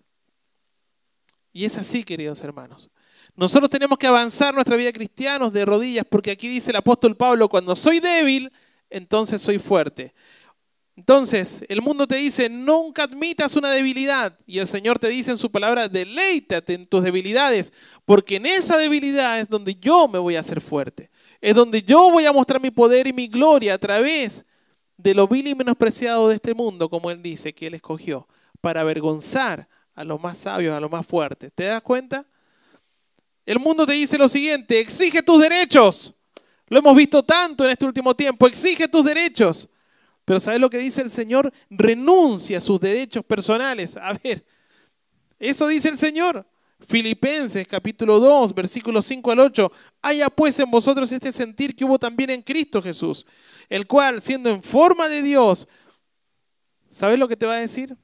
[1.54, 2.90] Y es así, queridos hermanos.
[3.36, 7.48] Nosotros tenemos que avanzar nuestra vida cristianos de rodillas, porque aquí dice el apóstol Pablo,
[7.48, 8.52] cuando soy débil,
[8.90, 10.14] entonces soy fuerte.
[10.98, 14.38] Entonces, el mundo te dice, nunca admitas una debilidad.
[14.46, 17.72] Y el Señor te dice en su palabra, deleítate en tus debilidades,
[18.04, 21.10] porque en esa debilidad es donde yo me voy a hacer fuerte.
[21.40, 24.57] Es donde yo voy a mostrar mi poder y mi gloria a través de
[24.98, 28.28] lo vil y menospreciado de este mundo, como Él dice que Él escogió,
[28.62, 31.52] para avergonzar a los más sabios, a los más fuertes.
[31.54, 32.26] ¿Te das cuenta?
[33.46, 36.14] El mundo te dice lo siguiente, exige tus derechos.
[36.68, 39.70] Lo hemos visto tanto en este último tiempo, exige tus derechos.
[40.26, 41.54] Pero ¿sabes lo que dice el Señor?
[41.70, 43.96] Renuncia a sus derechos personales.
[43.96, 44.46] A ver,
[45.40, 46.46] eso dice el Señor.
[46.86, 49.72] Filipenses capítulo 2, versículos 5 al 8.
[50.02, 53.26] Haya pues en vosotros este sentir que hubo también en Cristo Jesús,
[53.70, 55.68] el cual, siendo en forma de Dios,
[56.90, 57.98] ¿sabes lo que te va a decir?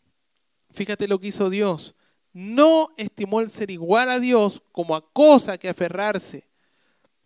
[0.71, 1.95] Fíjate lo que hizo Dios.
[2.33, 6.47] No estimó el ser igual a Dios como a cosa que aferrarse,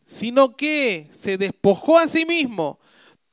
[0.06, 2.80] sino que se despojó a sí mismo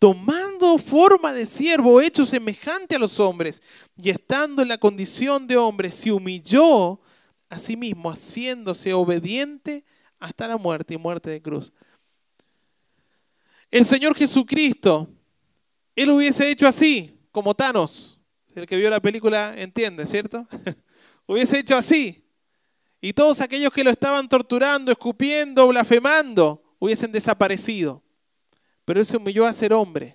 [0.05, 3.63] tomando forma de siervo, hecho semejante a los hombres,
[3.97, 7.01] y estando en la condición de hombre, se humilló
[7.49, 9.83] a sí mismo, haciéndose obediente
[10.19, 11.73] hasta la muerte y muerte de cruz.
[13.75, 15.09] El Señor Jesucristo,
[15.97, 18.21] Él hubiese hecho así, como Thanos,
[18.55, 20.47] el que vio la película entiende, ¿cierto?
[21.27, 22.23] hubiese hecho así.
[23.01, 28.01] Y todos aquellos que lo estaban torturando, escupiendo, blasfemando, hubiesen desaparecido.
[28.85, 30.15] Pero Él se humilló a ser hombre.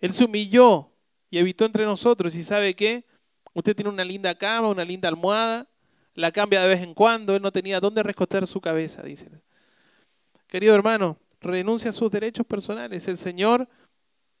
[0.00, 0.92] Él se humilló
[1.28, 2.34] y habitó entre nosotros.
[2.34, 3.04] ¿Y sabe qué?
[3.52, 5.68] Usted tiene una linda cama, una linda almohada,
[6.14, 7.36] la cambia de vez en cuando.
[7.36, 9.28] Él no tenía dónde recostar su cabeza, dice.
[10.46, 13.06] Querido hermano, renuncia a sus derechos personales.
[13.06, 13.68] El Señor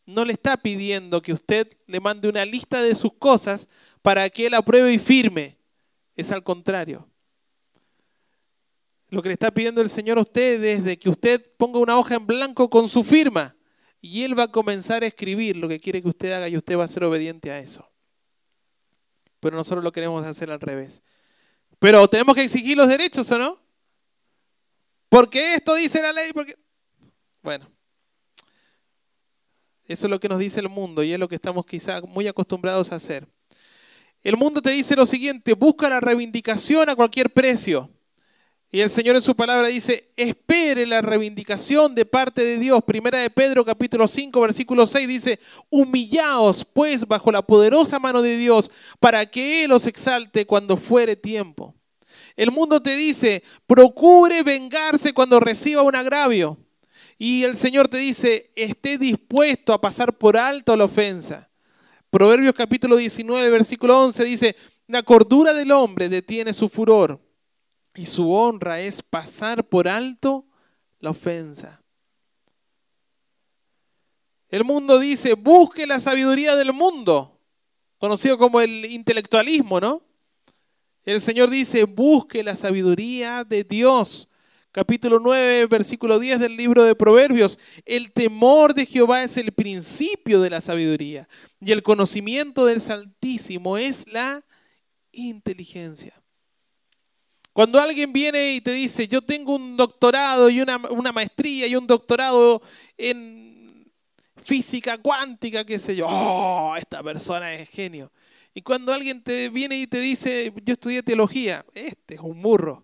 [0.06, 3.68] no le está pidiendo que usted le mande una lista de sus cosas
[4.02, 5.58] para que Él apruebe y firme.
[6.16, 7.08] Es al contrario.
[9.08, 11.98] Lo que le está pidiendo el Señor a usted es de que usted ponga una
[11.98, 13.54] hoja en blanco con su firma
[14.00, 16.76] y Él va a comenzar a escribir lo que quiere que usted haga y usted
[16.76, 17.88] va a ser obediente a eso.
[19.40, 21.02] Pero nosotros lo queremos hacer al revés.
[21.78, 23.62] Pero tenemos que exigir los derechos, ¿o no?
[25.08, 26.54] Porque esto dice la ley, porque...
[27.44, 27.70] Bueno,
[29.84, 32.26] eso es lo que nos dice el mundo y es lo que estamos quizá muy
[32.26, 33.28] acostumbrados a hacer.
[34.22, 37.90] El mundo te dice lo siguiente, busca la reivindicación a cualquier precio.
[38.70, 42.82] Y el Señor en su palabra dice, espere la reivindicación de parte de Dios.
[42.82, 48.38] Primera de Pedro capítulo 5 versículo 6 dice, humillaos pues bajo la poderosa mano de
[48.38, 51.74] Dios para que Él os exalte cuando fuere tiempo.
[52.36, 56.63] El mundo te dice, procure vengarse cuando reciba un agravio.
[57.18, 61.50] Y el Señor te dice, esté dispuesto a pasar por alto la ofensa.
[62.10, 67.20] Proverbios capítulo 19 versículo 11 dice, la cordura del hombre detiene su furor
[67.94, 70.46] y su honra es pasar por alto
[71.00, 71.82] la ofensa.
[74.48, 77.40] El mundo dice, busque la sabiduría del mundo,
[77.98, 80.02] conocido como el intelectualismo, ¿no?
[81.04, 84.28] El Señor dice, busque la sabiduría de Dios.
[84.74, 87.60] Capítulo 9, versículo 10 del libro de Proverbios.
[87.84, 91.28] El temor de Jehová es el principio de la sabiduría
[91.60, 94.42] y el conocimiento del Santísimo es la
[95.12, 96.20] inteligencia.
[97.52, 100.78] Cuando alguien viene y te dice, yo tengo un doctorado y una,
[101.12, 102.60] maestría y un doctorado
[102.98, 103.88] en
[104.42, 108.10] física cuántica, qué sé yo, oh, esta persona es genio.
[108.52, 112.83] Y cuando alguien te viene y te dice, yo estudié teología, este es un burro.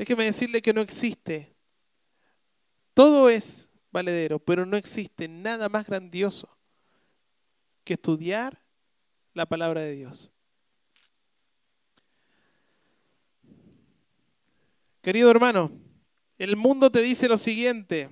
[0.00, 1.54] Déjeme decirle que no existe.
[2.94, 6.48] Todo es valedero, pero no existe nada más grandioso
[7.84, 8.64] que estudiar
[9.34, 10.30] la palabra de Dios.
[15.02, 15.70] Querido hermano,
[16.38, 18.08] el mundo te dice lo siguiente,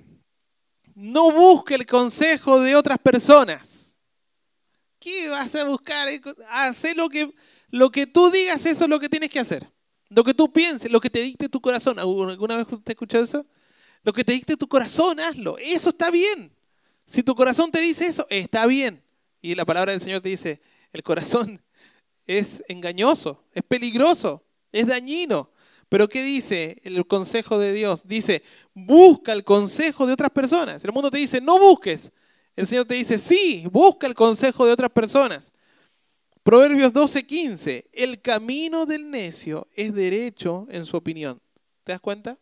[0.93, 3.99] no busque el consejo de otras personas.
[4.99, 6.07] ¿Qué vas a buscar?
[6.49, 7.33] Haz lo que,
[7.69, 9.78] lo que tú digas, eso es lo que tienes que hacer.
[10.09, 11.99] Lo que tú pienses, lo que te dicte tu corazón.
[11.99, 13.45] ¿Alguna vez te escuchado eso?
[14.03, 15.57] Lo que te dicte tu corazón, hazlo.
[15.57, 16.51] Eso está bien.
[17.05, 19.03] Si tu corazón te dice eso, está bien.
[19.41, 20.61] Y la palabra del Señor te dice,
[20.93, 21.61] el corazón
[22.27, 25.51] es engañoso, es peligroso, es dañino.
[25.89, 28.07] Pero ¿qué dice el consejo de Dios?
[28.07, 28.43] Dice,
[28.73, 30.83] busca el consejo de otras personas.
[30.83, 32.11] El mundo te dice, no busques.
[32.55, 35.51] El Señor te dice, sí, busca el consejo de otras personas.
[36.43, 41.41] Proverbios 12:15, el camino del necio es derecho en su opinión.
[41.83, 42.37] ¿Te das cuenta?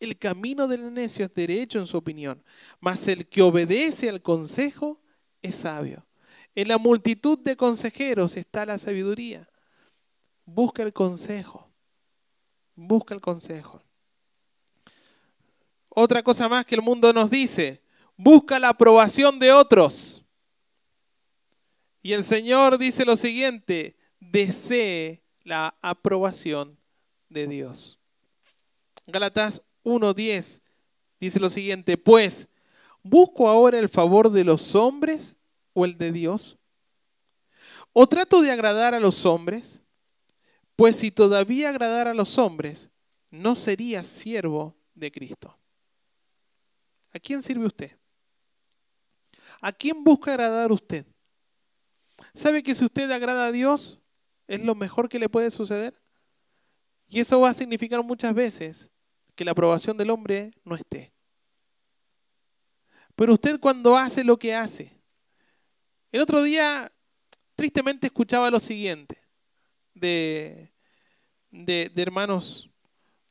[0.00, 2.42] El camino del necio es derecho en su opinión,
[2.80, 5.00] mas el que obedece al consejo
[5.42, 6.06] es sabio.
[6.54, 9.48] En la multitud de consejeros está la sabiduría.
[10.44, 11.68] Busca el consejo.
[12.74, 13.82] Busca el consejo.
[15.90, 17.82] Otra cosa más que el mundo nos dice,
[18.16, 20.24] busca la aprobación de otros.
[22.02, 26.78] Y el Señor dice lo siguiente, desee la aprobación
[27.28, 27.98] de Dios.
[29.06, 30.62] Galatas 1.10
[31.20, 32.48] dice lo siguiente, pues,
[33.02, 35.36] ¿busco ahora el favor de los hombres
[35.72, 36.58] o el de Dios?
[37.92, 39.80] ¿O trato de agradar a los hombres?
[40.76, 42.88] Pues si todavía agradara a los hombres,
[43.30, 45.56] no sería siervo de Cristo.
[47.12, 47.96] ¿A quién sirve usted?
[49.60, 51.04] ¿A quién busca agradar usted?
[52.34, 53.98] ¿Sabe que si usted agrada a Dios,
[54.46, 56.00] es lo mejor que le puede suceder?
[57.06, 58.90] Y eso va a significar muchas veces
[59.34, 61.12] que la aprobación del hombre no esté.
[63.14, 64.96] Pero usted cuando hace lo que hace,
[66.12, 66.92] el otro día
[67.54, 69.20] tristemente escuchaba lo siguiente
[69.94, 70.72] de,
[71.50, 72.70] de, hermanos,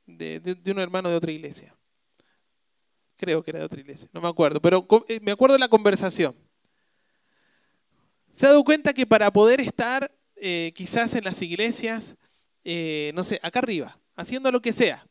[0.05, 1.75] de, de, un hermano de otra iglesia.
[3.15, 5.69] Creo que era de otra iglesia, no me acuerdo, pero eh, me acuerdo de la
[5.69, 6.35] conversación.
[8.37, 12.17] Se ha dado cuenta que para poder estar eh, quizás en las iglesias,
[12.63, 15.03] eh, no sé, acá arriba, haciendo lo que sea,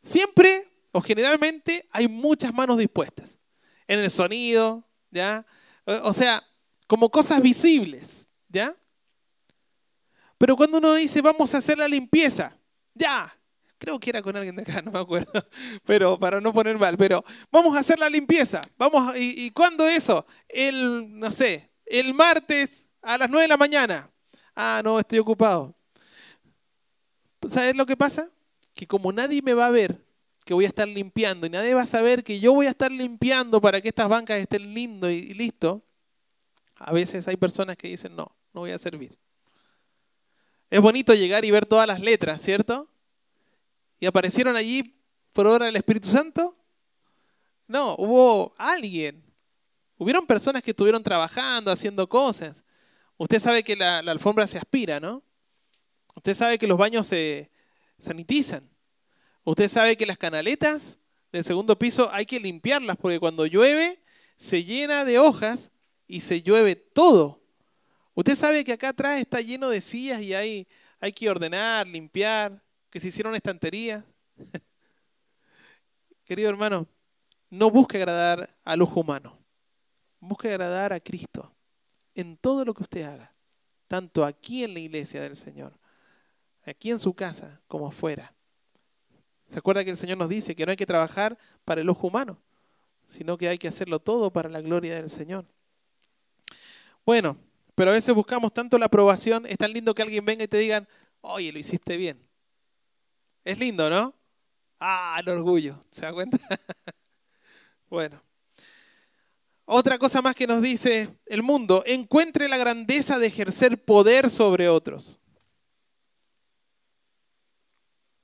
[0.00, 3.40] Siempre o generalmente hay muchas manos dispuestas.
[3.88, 5.44] En el sonido, ¿ya?
[5.84, 6.44] O sea,
[6.86, 8.72] como cosas visibles, ¿ya?
[10.38, 12.56] Pero cuando uno dice, vamos a hacer la limpieza,
[12.94, 13.36] ya,
[13.78, 15.32] creo que era con alguien de acá, no me acuerdo,
[15.84, 19.88] pero para no poner mal, pero vamos a hacer la limpieza, vamos, ¿y, y cuándo
[19.88, 20.24] eso?
[20.48, 24.10] El, no sé, el martes a las 9 de la mañana.
[24.54, 25.74] Ah, no, estoy ocupado.
[27.48, 28.28] ¿Sabes lo que pasa?
[28.74, 30.04] que como nadie me va a ver
[30.44, 32.90] que voy a estar limpiando y nadie va a saber que yo voy a estar
[32.90, 35.84] limpiando para que estas bancas estén lindo y, listo,
[36.76, 39.16] a veces hay personas que dicen, no, no voy a servir.
[40.68, 42.88] Es bonito llegar y ver todas las letras, ¿cierto?
[44.00, 44.96] ¿Y aparecieron allí
[45.32, 46.56] por obra del Espíritu Santo?
[47.68, 49.22] No, hubo alguien.
[50.02, 52.64] Hubieron personas que estuvieron trabajando, haciendo cosas.
[53.16, 55.22] Usted sabe que la, alfombra se aspira, ¿no?
[56.16, 57.52] Usted sabe que los baños se,
[58.00, 58.68] sanitizan.
[59.44, 60.98] Usted sabe que las canaletas
[61.30, 64.02] del segundo piso hay que limpiarlas porque cuando llueve
[64.34, 65.70] se llena de hojas
[66.08, 67.40] y se llueve todo.
[68.14, 70.66] Usted sabe que acá atrás está lleno de sillas y hay,
[70.98, 72.60] hay que ordenar, limpiar,
[72.90, 74.04] que se hicieron estanterías.
[76.24, 76.88] Querido hermano,
[77.50, 79.41] no busque agradar al ojo humano.
[80.22, 81.52] Busque agradar a Cristo
[82.14, 83.34] en todo lo que usted haga,
[83.88, 85.78] tanto aquí en la iglesia del Señor
[86.64, 88.34] aquí en su casa como afuera.
[89.44, 92.06] ¿Se acuerda que el Señor nos dice que no hay que trabajar para el ojo
[92.06, 92.38] humano,
[93.06, 95.44] sino que hay que hacerlo todo para la gloria del Señor?
[97.04, 97.36] Bueno,
[97.74, 100.58] pero a veces buscamos tanto la aprobación, es tan lindo que alguien venga y te
[100.58, 100.86] digan,
[101.20, 102.22] oye, lo hiciste bien.
[103.44, 104.14] Es lindo, ¿no?
[104.78, 106.38] Ah, el orgullo, ¿se da cuenta?
[107.90, 108.31] bueno.
[109.74, 114.68] Otra cosa más que nos dice el mundo, encuentre la grandeza de ejercer poder sobre
[114.68, 115.18] otros.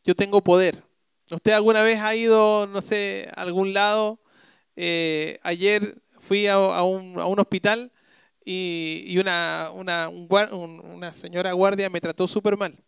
[0.08, 0.82] yo tengo poder.
[1.30, 4.18] ¿Usted alguna vez ha ido, no sé, a algún lado?
[4.74, 7.92] Eh, ayer fui a, un, hospital
[8.42, 9.70] y, una,
[11.12, 12.82] señora guardia me trató súper mal.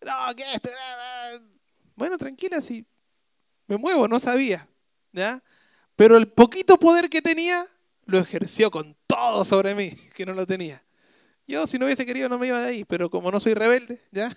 [0.00, 0.70] No, ¿qué esto?
[1.94, 2.86] Bueno, tranquila, sí.
[3.66, 4.66] Me muevo, no sabía.
[5.12, 5.42] ¿ya?
[5.96, 7.66] Pero el poquito poder que tenía
[8.04, 10.82] lo ejerció con todo sobre mí, que no lo tenía.
[11.48, 14.00] Yo, si no hubiese querido, no me iba de ahí, pero como no soy rebelde,
[14.10, 14.34] ¿ya?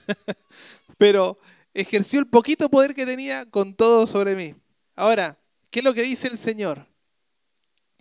[0.97, 1.39] pero
[1.73, 4.55] ejerció el poquito poder que tenía con todo sobre mí.
[4.95, 5.39] Ahora,
[5.71, 6.87] ¿qué es lo que dice el Señor?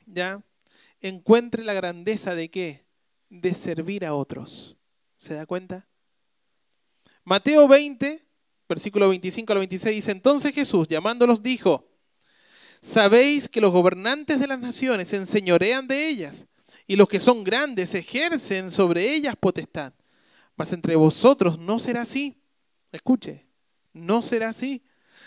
[0.04, 0.42] ¿Ya?
[1.00, 2.84] Encuentre la grandeza de qué?
[3.30, 4.76] De servir a otros.
[5.16, 5.88] ¿Se da cuenta?
[7.24, 8.26] Mateo 20,
[8.68, 11.87] versículo 25 al 26 dice, entonces Jesús, llamándolos, dijo,
[12.80, 16.46] sabéis que los gobernantes de las naciones se enseñorean de ellas,
[16.86, 19.92] y los que son grandes ejercen sobre ellas potestad.
[20.56, 22.36] Mas entre vosotros no será así.
[22.90, 23.46] Escuche,
[23.92, 24.82] no será así,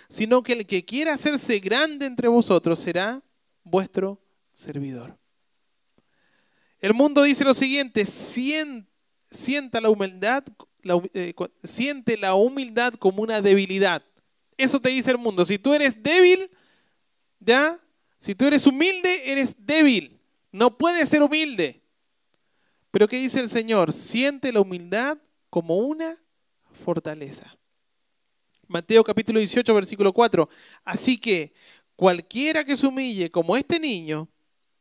[0.09, 3.21] sino que el que quiera hacerse grande entre vosotros será
[3.63, 4.19] vuestro
[4.53, 5.17] servidor.
[6.79, 10.43] El mundo dice lo siguiente, sienta la humildad,
[11.13, 11.33] eh,
[11.63, 14.03] siente la humildad como una debilidad.
[14.57, 15.45] Eso te dice el mundo.
[15.45, 16.49] Si tú eres débil,
[17.41, 17.77] ¿ya?
[18.17, 20.21] Si tú eres humilde, eres débil.
[20.51, 21.81] No puedes ser humilde.
[22.91, 23.91] Pero ¿qué dice el Señor?
[23.91, 25.17] Siente la humildad
[25.49, 26.15] como una
[26.85, 27.57] fortaleza.
[28.67, 30.47] Mateo capítulo 18, versículo 4.
[30.85, 31.53] Así que
[31.95, 34.29] cualquiera que se humille como este niño,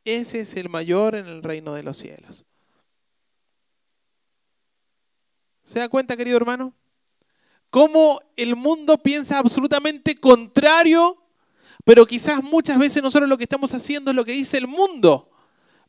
[0.05, 2.45] ese es el mayor en el reino de los cielos.
[5.63, 6.73] ¿Se da cuenta, querido hermano?
[7.69, 11.20] Cómo el mundo piensa absolutamente contrario,
[11.83, 15.29] pero quizás muchas veces nosotros lo que estamos haciendo es lo que dice el mundo,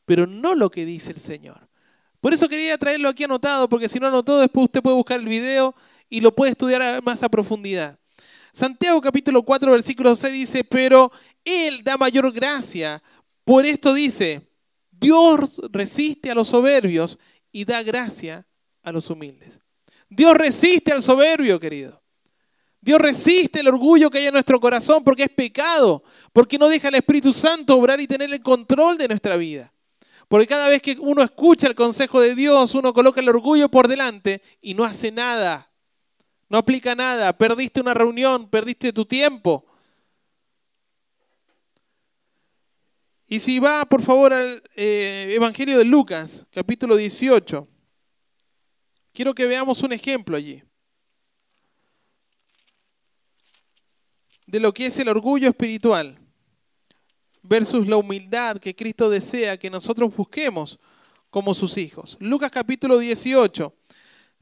[0.04, 1.68] pero no lo que dice el Señor.
[2.20, 5.26] Por eso quería traerlo aquí anotado, porque si no anotó, después usted puede buscar el
[5.26, 5.74] video
[6.08, 7.98] y lo puede estudiar más a profundidad.
[8.52, 11.10] Santiago capítulo 4, versículo 6 dice, pero
[11.44, 13.02] Él da mayor gracia.
[13.44, 14.42] Por esto dice,
[14.90, 17.18] Dios resiste a los soberbios
[17.50, 18.46] y da gracia
[18.82, 19.58] a los humildes.
[20.08, 22.01] Dios resiste al soberbio, querido.
[22.82, 26.02] Dios resiste el orgullo que hay en nuestro corazón porque es pecado,
[26.32, 29.72] porque no deja al Espíritu Santo obrar y tener el control de nuestra vida.
[30.26, 33.86] Porque cada vez que uno escucha el consejo de Dios, uno coloca el orgullo por
[33.86, 35.70] delante y no hace nada.
[36.48, 37.32] No aplica nada.
[37.38, 39.64] Perdiste una reunión, perdiste tu tiempo.
[43.28, 47.68] Y si va, por favor, al eh, Evangelio de Lucas, capítulo 18.
[49.12, 50.64] Quiero que veamos un ejemplo allí.
[54.52, 56.18] De lo que es el orgullo espiritual
[57.42, 60.78] versus la humildad que Cristo desea que nosotros busquemos
[61.30, 62.18] como sus hijos.
[62.20, 63.74] Lucas capítulo 18,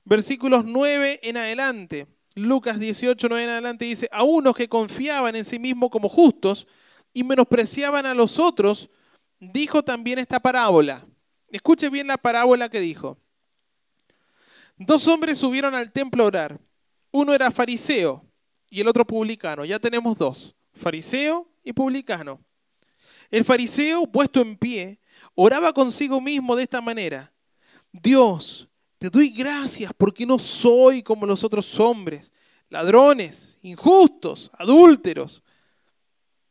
[0.04, 2.08] versículos 9 en adelante.
[2.34, 6.66] Lucas 18, 9 en adelante dice, a unos que confiaban en sí mismos como justos
[7.12, 8.90] y menospreciaban a los otros,
[9.38, 11.06] dijo también esta parábola.
[11.52, 13.16] Escuche bien la parábola que dijo.
[14.76, 16.61] Dos hombres subieron al templo a orar.
[17.12, 18.24] Uno era fariseo
[18.70, 19.64] y el otro publicano.
[19.64, 22.40] Ya tenemos dos, fariseo y publicano.
[23.30, 24.98] El fariseo, puesto en pie,
[25.34, 27.32] oraba consigo mismo de esta manera.
[27.92, 28.68] Dios,
[28.98, 32.32] te doy gracias porque no soy como los otros hombres,
[32.68, 35.42] ladrones, injustos, adúlteros,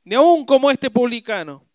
[0.03, 1.65] ni aun como este publicano.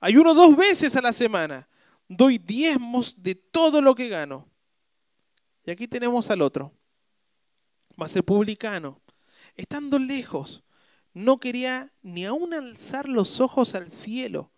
[0.00, 1.68] Ayuno dos veces a la semana,
[2.08, 4.48] doy diezmos de todo lo que gano.
[5.64, 6.72] Y aquí tenemos al otro.
[7.96, 9.00] Mas el publicano,
[9.56, 10.62] estando lejos,
[11.12, 14.50] no quería ni aún alzar los ojos al cielo,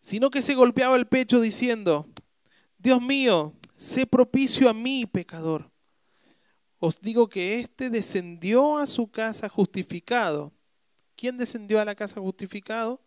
[0.00, 2.06] sino que se golpeaba el pecho diciendo,
[2.78, 5.70] Dios mío, sé propicio a mí, pecador.
[6.78, 10.52] Os digo que éste descendió a su casa justificado.
[11.16, 13.00] ¿Quién descendió a la casa justificado?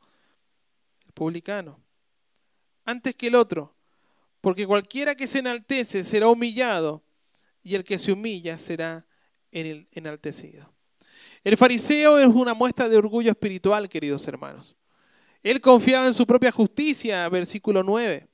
[1.06, 1.80] El publicano.
[2.86, 3.78] Antes que el otro
[4.48, 7.04] porque cualquiera que se enaltece será humillado,
[7.64, 9.06] y el que se humilla será
[9.52, 10.74] enaltecido.
[11.48, 14.76] El fariseo es una muestra de orgullo espiritual, queridos hermanos.
[15.42, 18.28] Él confiaba en su propia justicia, versículo 9.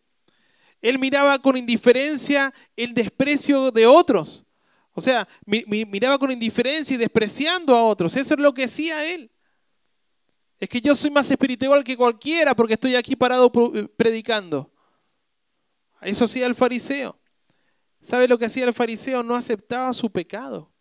[0.82, 4.44] Él miraba con indiferencia el desprecio de otros.
[4.94, 8.16] O sea, miraba con indiferencia y despreciando a otros.
[8.16, 9.30] Eso es lo que hacía él.
[10.60, 13.52] Es que yo soy más espiritual que cualquiera porque estoy aquí parado
[13.96, 14.74] predicando.
[16.02, 17.16] Eso hacía el fariseo.
[18.02, 19.22] ¿Sabe lo que hacía el fariseo?
[19.22, 20.73] No aceptaba su pecado.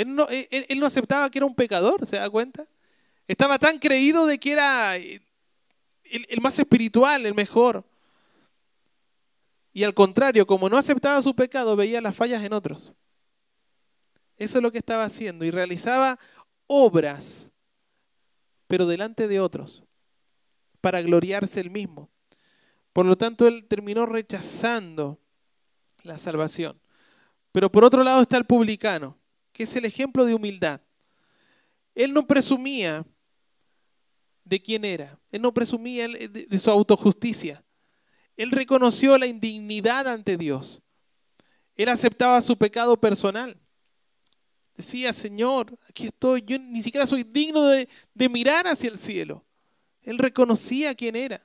[0.00, 0.14] Él
[0.78, 2.66] no, aceptaba que era un pecador, ¿se da cuenta?
[3.28, 5.20] Estaba tan creído de que era el,
[6.04, 7.84] el más espiritual, el mejor.
[9.72, 12.92] Y al contrario, como no aceptaba su pecado, veía las fallas en otros.
[14.36, 15.44] Eso es lo que estaba haciendo.
[15.44, 16.18] Y realizaba
[16.66, 17.50] obras,
[18.66, 19.84] pero delante de otros,
[20.80, 22.08] para gloriarse él mismo.
[22.94, 25.20] Por lo tanto, él terminó rechazando
[26.02, 26.80] la salvación.
[27.52, 29.19] Pero por otro lado está el publicano,
[29.64, 30.80] es el ejemplo de humildad.
[31.94, 33.04] Él no presumía
[34.44, 37.62] de quién era, él no presumía de su autojusticia.
[38.36, 40.80] Él reconoció la indignidad ante Dios.
[41.76, 43.58] Él aceptaba su pecado personal.
[44.76, 49.44] Decía, Señor, aquí estoy, yo ni siquiera soy digno de mirar hacia el cielo.
[50.02, 51.44] Él reconocía quién era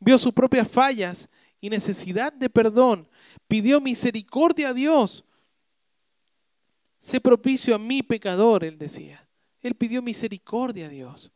[0.00, 1.28] vio sus propias fallas
[1.60, 3.06] y necesidad de perdón,
[3.46, 5.24] pidió misericordia a Dios.
[7.00, 9.28] Sé propicio a mi pecador, él decía.
[9.60, 11.32] Él pidió misericordia a Dios.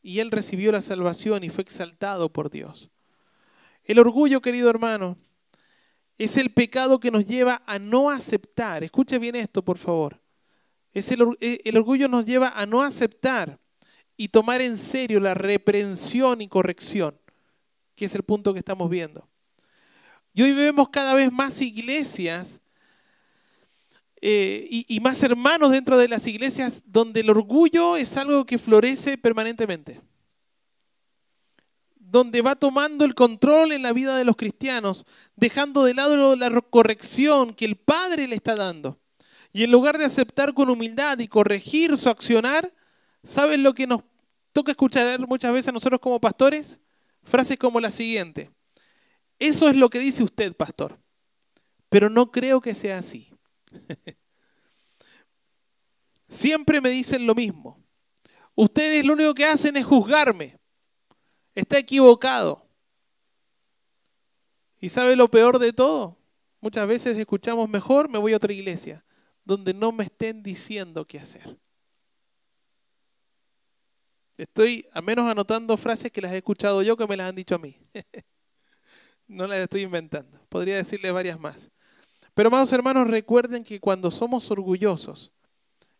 [0.00, 2.90] Y él recibió la salvación y fue exaltado por Dios.
[3.82, 5.18] El orgullo, querido hermano,
[6.16, 8.84] es el pecado que nos lleva a no aceptar.
[8.84, 10.20] Escuche bien esto, por favor.
[10.92, 13.58] Es el, el orgullo nos lleva a no aceptar
[14.16, 17.18] y tomar en serio la reprensión y corrección
[17.98, 19.28] que es el punto que estamos viendo.
[20.32, 22.60] Y hoy vemos cada vez más iglesias
[24.20, 28.58] eh, y, y más hermanos dentro de las iglesias donde el orgullo es algo que
[28.58, 30.00] florece permanentemente
[32.10, 35.04] donde va tomando el control en la vida de los cristianos,
[35.36, 38.98] dejando de lado la corrección que el Padre le está dando.
[39.52, 42.72] Y en lugar de aceptar con humildad y corregir su accionar,
[43.22, 44.02] ¿saben lo que nos
[44.52, 46.80] toca escuchar muchas veces a nosotros como pastores?
[47.22, 48.50] Frases como la siguiente.
[49.38, 50.98] Eso es lo que dice usted, pastor.
[51.90, 53.30] Pero no creo que sea así.
[56.28, 57.82] Siempre me dicen lo mismo.
[58.54, 60.58] Ustedes lo único que hacen es juzgarme.
[61.54, 62.66] Está equivocado.
[64.80, 66.16] ¿Y sabe lo peor de todo?
[66.60, 69.04] Muchas veces escuchamos mejor, me voy a otra iglesia,
[69.44, 71.56] donde no me estén diciendo qué hacer.
[74.36, 77.56] Estoy a menos anotando frases que las he escuchado yo que me las han dicho
[77.56, 77.76] a mí.
[79.26, 80.40] no las estoy inventando.
[80.48, 81.70] Podría decirles varias más.
[82.38, 85.32] Pero, amados hermanos, recuerden que cuando somos orgullosos,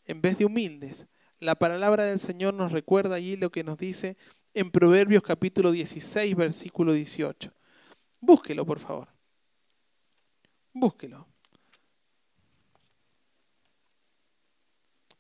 [0.05, 1.09] en vez de humildes,
[1.41, 4.16] la palabra del Señor nos recuerda allí lo que nos dice
[4.55, 7.53] en Proverbios capítulo 16, versículo 18.
[8.20, 9.09] Búsquelo, por favor.
[10.72, 11.26] Búsquelo.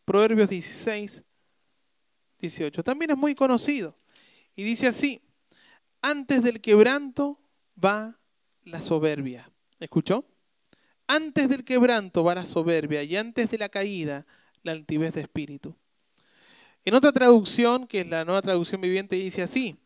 [0.04, 1.24] Proverbios 16,
[2.38, 2.84] 18.
[2.84, 3.98] También es muy conocido.
[4.54, 5.20] Y dice así,
[6.00, 7.40] antes del quebranto
[7.76, 8.20] va
[8.62, 9.50] la soberbia.
[9.80, 10.24] ¿Escuchó?
[11.08, 14.26] Antes del quebranto va la soberbia y antes de la caída
[14.62, 15.74] la altivez de espíritu.
[16.84, 19.76] En otra traducción, que es la nueva traducción viviente, dice así,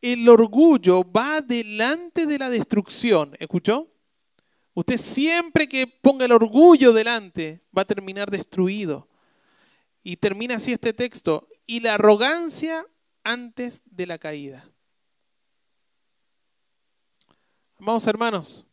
[0.00, 3.36] el orgullo va delante de la destrucción.
[3.38, 3.88] ¿Escuchó?
[4.74, 9.08] Usted siempre que ponga el orgullo delante va a terminar destruido.
[10.02, 11.48] Y termina así este texto.
[11.66, 12.86] Y la arrogancia
[13.24, 14.68] antes de la caída.
[17.78, 18.66] Vamos hermanos,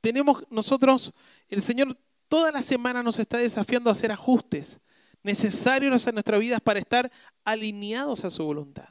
[0.00, 1.12] tenemos nosotros,
[1.48, 1.96] el Señor
[2.28, 4.80] toda la semana nos está desafiando a hacer ajustes
[5.22, 7.10] necesarios en nuestra vida para estar
[7.44, 8.88] alineados a su voluntad.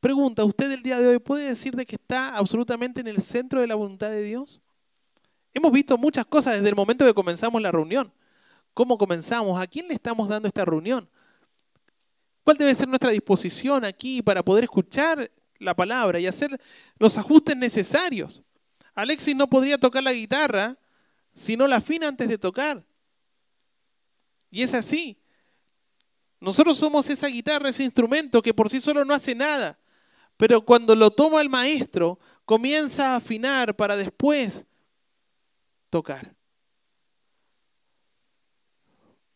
[0.00, 3.60] Pregunta, ¿usted el día de hoy puede decir de que está absolutamente en el centro
[3.60, 4.60] de la voluntad de Dios?
[5.52, 8.12] Hemos visto muchas cosas desde el momento que comenzamos la reunión.
[8.74, 9.60] ¿Cómo comenzamos?
[9.60, 11.08] ¿A quién le estamos dando esta reunión?
[12.44, 16.60] ¿Cuál debe ser nuestra disposición aquí para poder escuchar la palabra y hacer
[16.98, 18.42] los ajustes necesarios?
[18.98, 20.76] Alexis no podría tocar la guitarra
[21.32, 22.84] si no la afina antes de tocar.
[24.50, 25.16] Y es así.
[26.40, 29.78] Nosotros somos esa guitarra, ese instrumento que por sí solo no hace nada.
[30.36, 34.66] Pero cuando lo toma el maestro, comienza a afinar para después
[35.90, 36.34] tocar.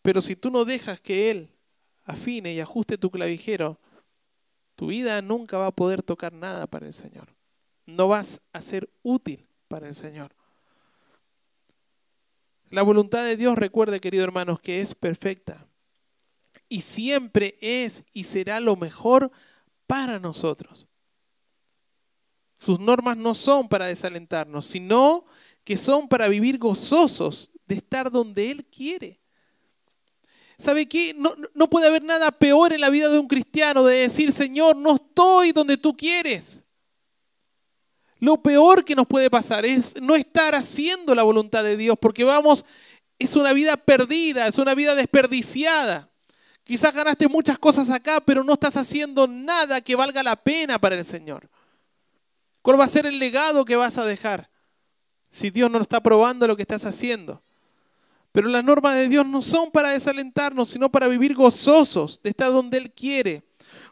[0.03, 1.49] Pero si tú no dejas que Él
[2.03, 3.79] afine y ajuste tu clavijero,
[4.75, 7.33] tu vida nunca va a poder tocar nada para el Señor.
[7.87, 10.37] No vas a ser útil para el Señor.
[12.69, 15.67] La voluntad de Dios, recuerde, queridos hermanos, que es perfecta.
[16.69, 19.33] Y siempre es y será lo mejor
[19.87, 20.87] para nosotros.
[22.59, 25.25] Sus normas no son para desalentarnos, sino
[25.65, 29.23] que son para vivir gozosos de estar donde Él quiere.
[30.59, 31.15] ¿Sabe qué?
[31.15, 34.77] No, no, puede haber nada peor en la vida de un cristiano de decir, Señor,
[34.77, 36.62] no estoy donde tú quieres.
[38.23, 42.23] Lo peor que nos puede pasar es no estar haciendo la voluntad de Dios, porque
[42.23, 42.65] vamos,
[43.19, 46.09] es una vida perdida, es una vida desperdiciada.
[46.63, 50.95] Quizás ganaste muchas cosas acá, pero no estás haciendo nada que valga la pena para
[50.95, 51.51] el Señor.
[52.63, 54.49] ¿Cuál va a ser el legado que vas a dejar?
[55.29, 57.43] Si Dios no está probando lo que estás haciendo.
[58.31, 62.53] Pero las normas de Dios no son para desalentarnos, sino para vivir gozosos de estar
[62.53, 63.43] donde Él quiere.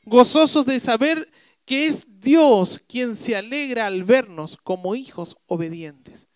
[0.04, 1.28] Gozosos de saber
[1.64, 6.26] que es Dios quien se alegra al vernos como hijos obedientes.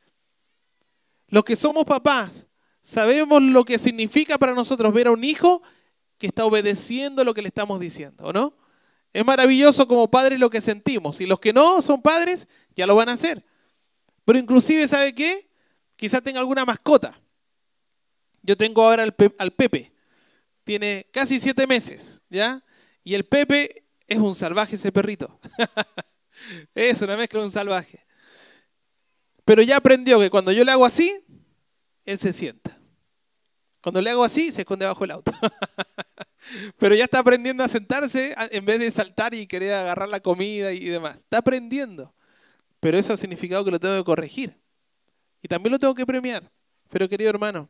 [1.28, 2.46] Los que somos papás
[2.80, 5.62] sabemos lo que significa para nosotros ver a un hijo
[6.18, 8.56] que está obedeciendo lo que le estamos diciendo, ¿o no?
[9.12, 11.20] Es maravilloso como padres lo que sentimos.
[11.20, 13.44] Y los que no son padres, ya lo van a hacer.
[14.24, 15.48] Pero inclusive, ¿sabe qué?
[15.96, 17.18] Quizá tenga alguna mascota.
[18.42, 19.92] Yo tengo ahora al Pepe.
[20.64, 22.64] Tiene casi siete meses, ¿ya?
[23.04, 25.38] Y el Pepe es un salvaje ese perrito.
[26.74, 28.04] es una mezcla de un salvaje.
[29.44, 31.24] Pero ya aprendió que cuando yo le hago así,
[32.04, 32.78] él se sienta.
[33.82, 35.32] Cuando le hago así, se esconde bajo el auto.
[36.78, 40.72] Pero ya está aprendiendo a sentarse en vez de saltar y querer agarrar la comida
[40.72, 41.18] y demás.
[41.18, 42.14] Está aprendiendo.
[42.80, 44.58] Pero eso ha significado que lo tengo que corregir.
[45.42, 46.50] Y también lo tengo que premiar.
[46.88, 47.68] Pero querido hermano,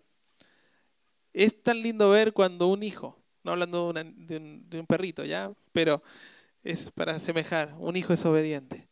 [1.32, 5.52] es tan lindo ver cuando un hijo, no hablando de, un, de un perrito ya,
[5.72, 6.02] pero
[6.62, 8.88] es para asemejar, un hijo es obediente.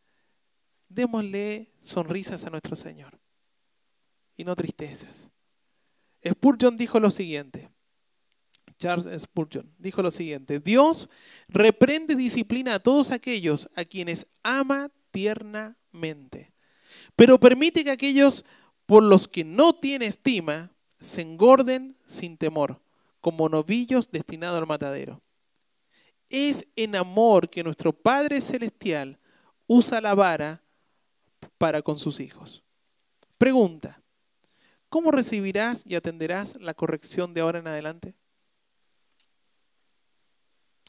[0.89, 3.19] Démosle sonrisas a nuestro Señor
[4.37, 5.31] y no tristezas.
[6.25, 7.71] Spurgeon dijo lo siguiente,
[8.79, 11.09] Charles Spurgeon, dijo lo siguiente, Dios
[11.49, 16.53] reprende disciplina a todos aquellos a quienes ama tiernamente,
[17.17, 18.45] pero permite que aquellos
[18.87, 22.81] por los que no tiene estima se engorden sin temor,
[23.23, 25.23] como novillos destinados al matadero.
[26.29, 29.19] Es en amor que nuestro Padre Celestial
[29.67, 30.63] usa la vara
[31.57, 32.63] para con sus hijos.
[33.39, 34.03] Pregunta,
[34.89, 38.15] ¿cómo recibirás y atenderás la corrección de ahora en adelante?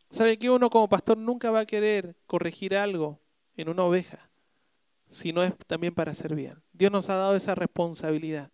[0.10, 3.20] ¿Sabe que uno como pastor nunca va a querer corregir algo
[3.56, 4.30] en una oveja
[5.08, 6.62] si no es también para hacer bien?
[6.72, 8.52] Dios nos ha dado esa responsabilidad.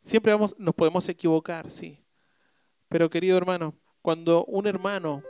[0.00, 2.01] Siempre vamos, nos podemos equivocar, sí.
[2.92, 5.22] Pero querido hermano, cuando un hermano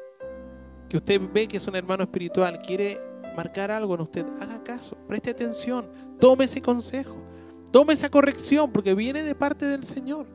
[0.88, 2.98] que usted ve que es un hermano espiritual quiere
[3.36, 5.88] marcar algo en usted, haga caso, preste atención,
[6.18, 7.14] tome ese consejo,
[7.70, 10.26] tome esa corrección, porque viene de parte del Señor.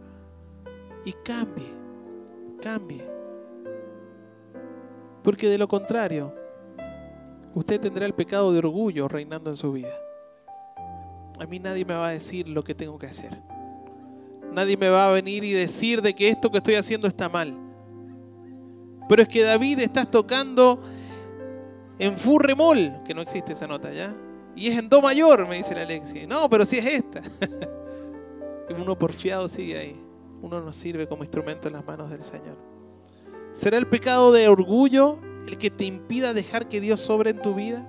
[1.03, 1.67] Y cambie,
[2.61, 3.03] cambie.
[5.21, 6.33] Porque de lo contrario,
[7.53, 9.93] usted tendrá el pecado de orgullo reinando en su vida.
[11.41, 13.37] A mí nadie me va a decir lo que tengo que hacer.
[14.51, 17.55] Nadie me va a venir y decir de que esto que estoy haciendo está mal.
[19.07, 20.81] Pero es que David estás tocando
[21.99, 24.15] en fu remol, que no existe esa nota ya.
[24.55, 26.25] Y es en do mayor, me dice la Alexi.
[26.25, 27.21] No, pero sí es esta.
[28.75, 30.01] Uno porfiado sigue ahí.
[30.41, 32.57] Uno nos sirve como instrumento en las manos del Señor.
[33.53, 37.55] ¿Será el pecado de orgullo el que te impida dejar que Dios sobre en tu
[37.55, 37.87] vida?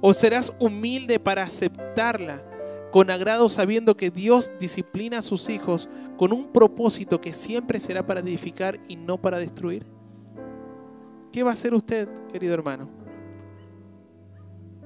[0.00, 2.42] ¿O serás humilde para aceptarla
[2.94, 8.06] con agrado sabiendo que Dios disciplina a sus hijos con un propósito que siempre será
[8.06, 9.84] para edificar y no para destruir?
[11.32, 12.88] ¿Qué va a hacer usted, querido hermano?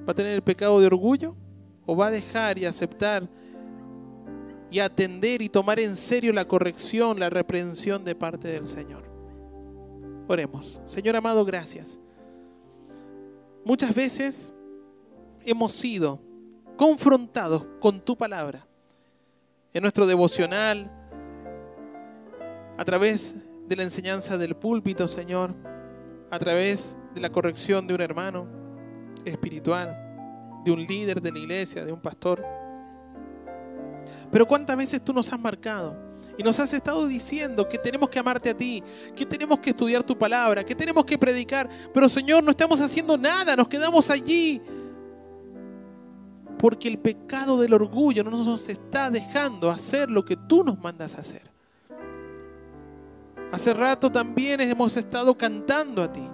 [0.09, 1.37] ¿Va a tener el pecado de orgullo?
[1.85, 3.29] ¿O va a dejar y aceptar
[4.71, 9.05] y atender y tomar en serio la corrección, la reprensión de parte del Señor?
[10.29, 10.81] Oremos.
[10.87, 12.01] Señor amado, gracias.
[13.67, 14.51] Muchas veces
[15.45, 16.27] hemos sido
[16.79, 18.65] confrontados con tu palabra.
[19.75, 20.91] En nuestro devocional,
[22.79, 23.35] a través
[23.67, 25.55] de la enseñanza del púlpito, Señor,
[26.31, 28.47] a través de la corrección de un hermano
[29.25, 32.47] espiritual, de un líder de la iglesia, de un pastor.
[34.31, 35.97] Pero cuántas veces tú nos has marcado
[36.39, 38.85] y nos has estado diciendo que tenemos que amarte a ti,
[39.17, 41.69] que tenemos que estudiar tu palabra, que tenemos que predicar.
[41.93, 44.63] Pero Señor, no estamos haciendo nada, nos quedamos allí
[46.59, 51.15] porque el pecado del orgullo no nos está dejando hacer lo que tú nos mandas
[51.15, 51.43] hacer.
[53.53, 56.25] Hace rato también hemos estado cantando a ti,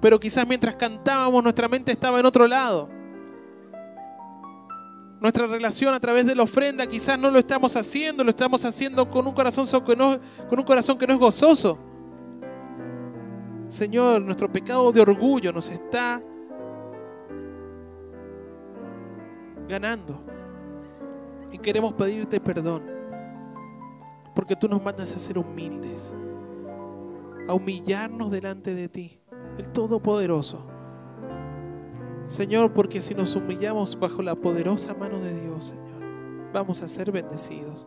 [0.00, 2.88] pero quizás mientras cantábamos nuestra mente estaba en otro lado.
[5.20, 9.08] Nuestra relación a través de la ofrenda quizás no lo estamos haciendo, lo estamos haciendo
[9.10, 11.78] con un corazón con un corazón que no es gozoso.
[13.68, 16.22] Señor, nuestro pecado de orgullo nos está
[19.68, 20.20] ganando.
[21.52, 22.82] Y queremos pedirte perdón.
[24.34, 26.14] Porque tú nos mandas a ser humildes.
[27.48, 29.20] A humillarnos delante de ti,
[29.58, 30.66] el Todopoderoso.
[32.26, 37.12] Señor, porque si nos humillamos bajo la poderosa mano de Dios, Señor, vamos a ser
[37.12, 37.86] bendecidos.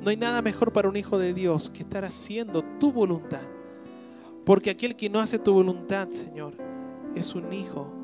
[0.00, 3.42] No hay nada mejor para un hijo de Dios que estar haciendo tu voluntad.
[4.44, 6.52] Porque aquel que no hace tu voluntad, Señor,
[7.14, 7.97] es un hijo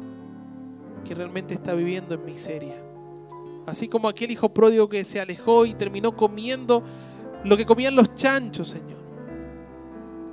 [1.05, 2.75] que realmente está viviendo en miseria.
[3.67, 6.83] Así como aquel hijo pródigo que se alejó y terminó comiendo
[7.45, 9.05] lo que comían los chanchos, Señor.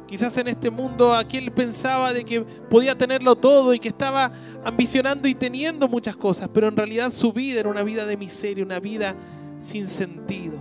[0.07, 4.31] Quizás en este mundo aquel pensaba de que podía tenerlo todo y que estaba
[4.63, 8.65] ambicionando y teniendo muchas cosas, pero en realidad su vida era una vida de miseria,
[8.65, 9.15] una vida
[9.61, 10.57] sin sentido.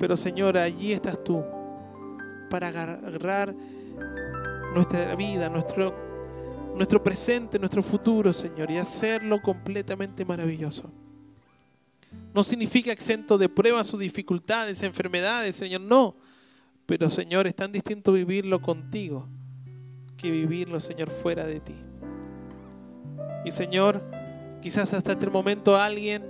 [0.00, 1.44] Pero Señor, allí estás tú
[2.50, 3.54] para agarrar
[4.74, 5.94] nuestra vida, nuestro
[6.74, 10.90] nuestro presente, nuestro futuro, Señor, y hacerlo completamente maravilloso.
[12.32, 16.16] No significa exento de pruebas o dificultades, enfermedades, Señor, no.
[16.86, 19.28] Pero, Señor, es tan distinto vivirlo contigo
[20.16, 21.74] que vivirlo, Señor, fuera de ti.
[23.44, 24.02] Y, Señor,
[24.60, 26.24] quizás hasta este momento alguien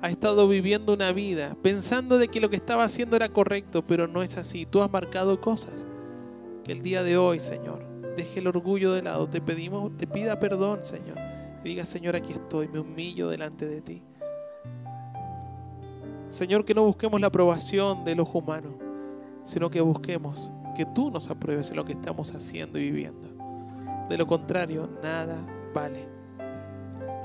[0.00, 4.06] ha estado viviendo una vida pensando de que lo que estaba haciendo era correcto, pero
[4.06, 4.66] no es así.
[4.66, 5.86] Tú has marcado cosas
[6.64, 7.87] que el día de hoy, Señor,
[8.18, 9.28] deje el orgullo de lado.
[9.28, 11.16] Te pedimos, te pida perdón, Señor.
[11.64, 14.02] Diga, Señor, aquí estoy, me humillo delante de ti.
[16.28, 18.74] Señor, que no busquemos la aprobación de los humanos,
[19.44, 23.28] sino que busquemos que tú nos apruebes en lo que estamos haciendo y viviendo.
[24.08, 25.38] De lo contrario, nada
[25.74, 26.06] vale.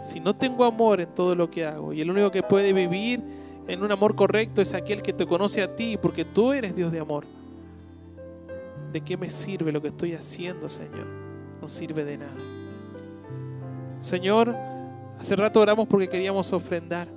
[0.01, 3.21] Si no tengo amor en todo lo que hago y el único que puede vivir
[3.67, 6.91] en un amor correcto es aquel que te conoce a ti, porque tú eres Dios
[6.91, 7.25] de amor
[8.93, 11.07] ¿de qué me sirve lo que estoy haciendo, Señor?
[11.59, 12.37] No sirve de nada.
[13.99, 14.55] Señor,
[15.17, 17.07] hace rato oramos porque queríamos ofrendar.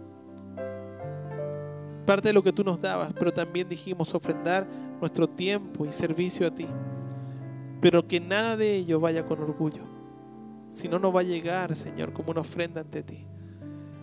[2.07, 4.65] parte de lo que tú nos dabas, pero también dijimos ofrendar
[5.01, 6.67] nuestro tiempo y servicio a ti.
[7.81, 9.83] Pero que nada de ello vaya con orgullo,
[10.71, 13.27] si no nos va a llegar, Señor, como una ofrenda ante ti.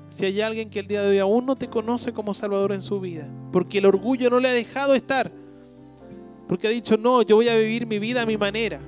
[0.09, 2.82] Si hay alguien que el día de hoy aún no te conoce como Salvador en
[2.82, 5.32] su vida, porque el orgullo no le ha dejado estar,
[6.48, 8.80] porque ha dicho, no, yo voy a vivir mi vida a mi manera.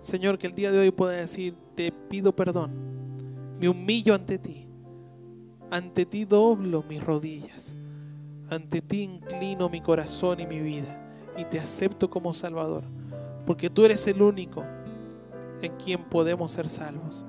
[0.00, 2.72] Señor, que el día de hoy pueda decir, te pido perdón,
[3.60, 4.68] me humillo ante ti,
[5.70, 7.74] ante ti doblo mis rodillas,
[8.48, 11.02] ante ti inclino mi corazón y mi vida.
[11.36, 12.84] Y te acepto como Salvador,
[13.44, 14.64] porque tú eres el único
[15.60, 17.24] en quien podemos ser salvos.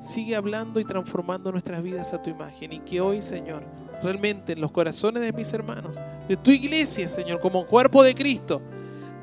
[0.00, 2.72] Sigue hablando y transformando nuestras vidas a tu imagen.
[2.72, 3.62] Y que hoy, Señor,
[4.02, 5.96] realmente en los corazones de mis hermanos,
[6.28, 8.60] de tu iglesia, Señor, como cuerpo de Cristo,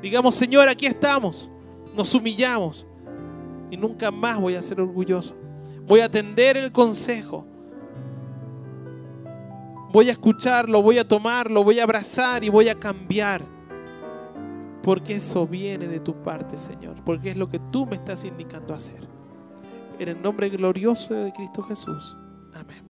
[0.02, 1.48] digamos, Señor, aquí estamos,
[1.94, 2.86] nos humillamos
[3.70, 5.34] y nunca más voy a ser orgulloso.
[5.86, 7.46] Voy a atender el consejo.
[9.92, 13.42] Voy a escucharlo, voy a tomarlo, voy a abrazar y voy a cambiar.
[14.82, 16.96] Porque eso viene de tu parte, Señor.
[17.04, 19.06] Porque es lo que tú me estás indicando hacer.
[19.98, 22.16] En el nombre glorioso de Cristo Jesús.
[22.52, 22.82] Amén.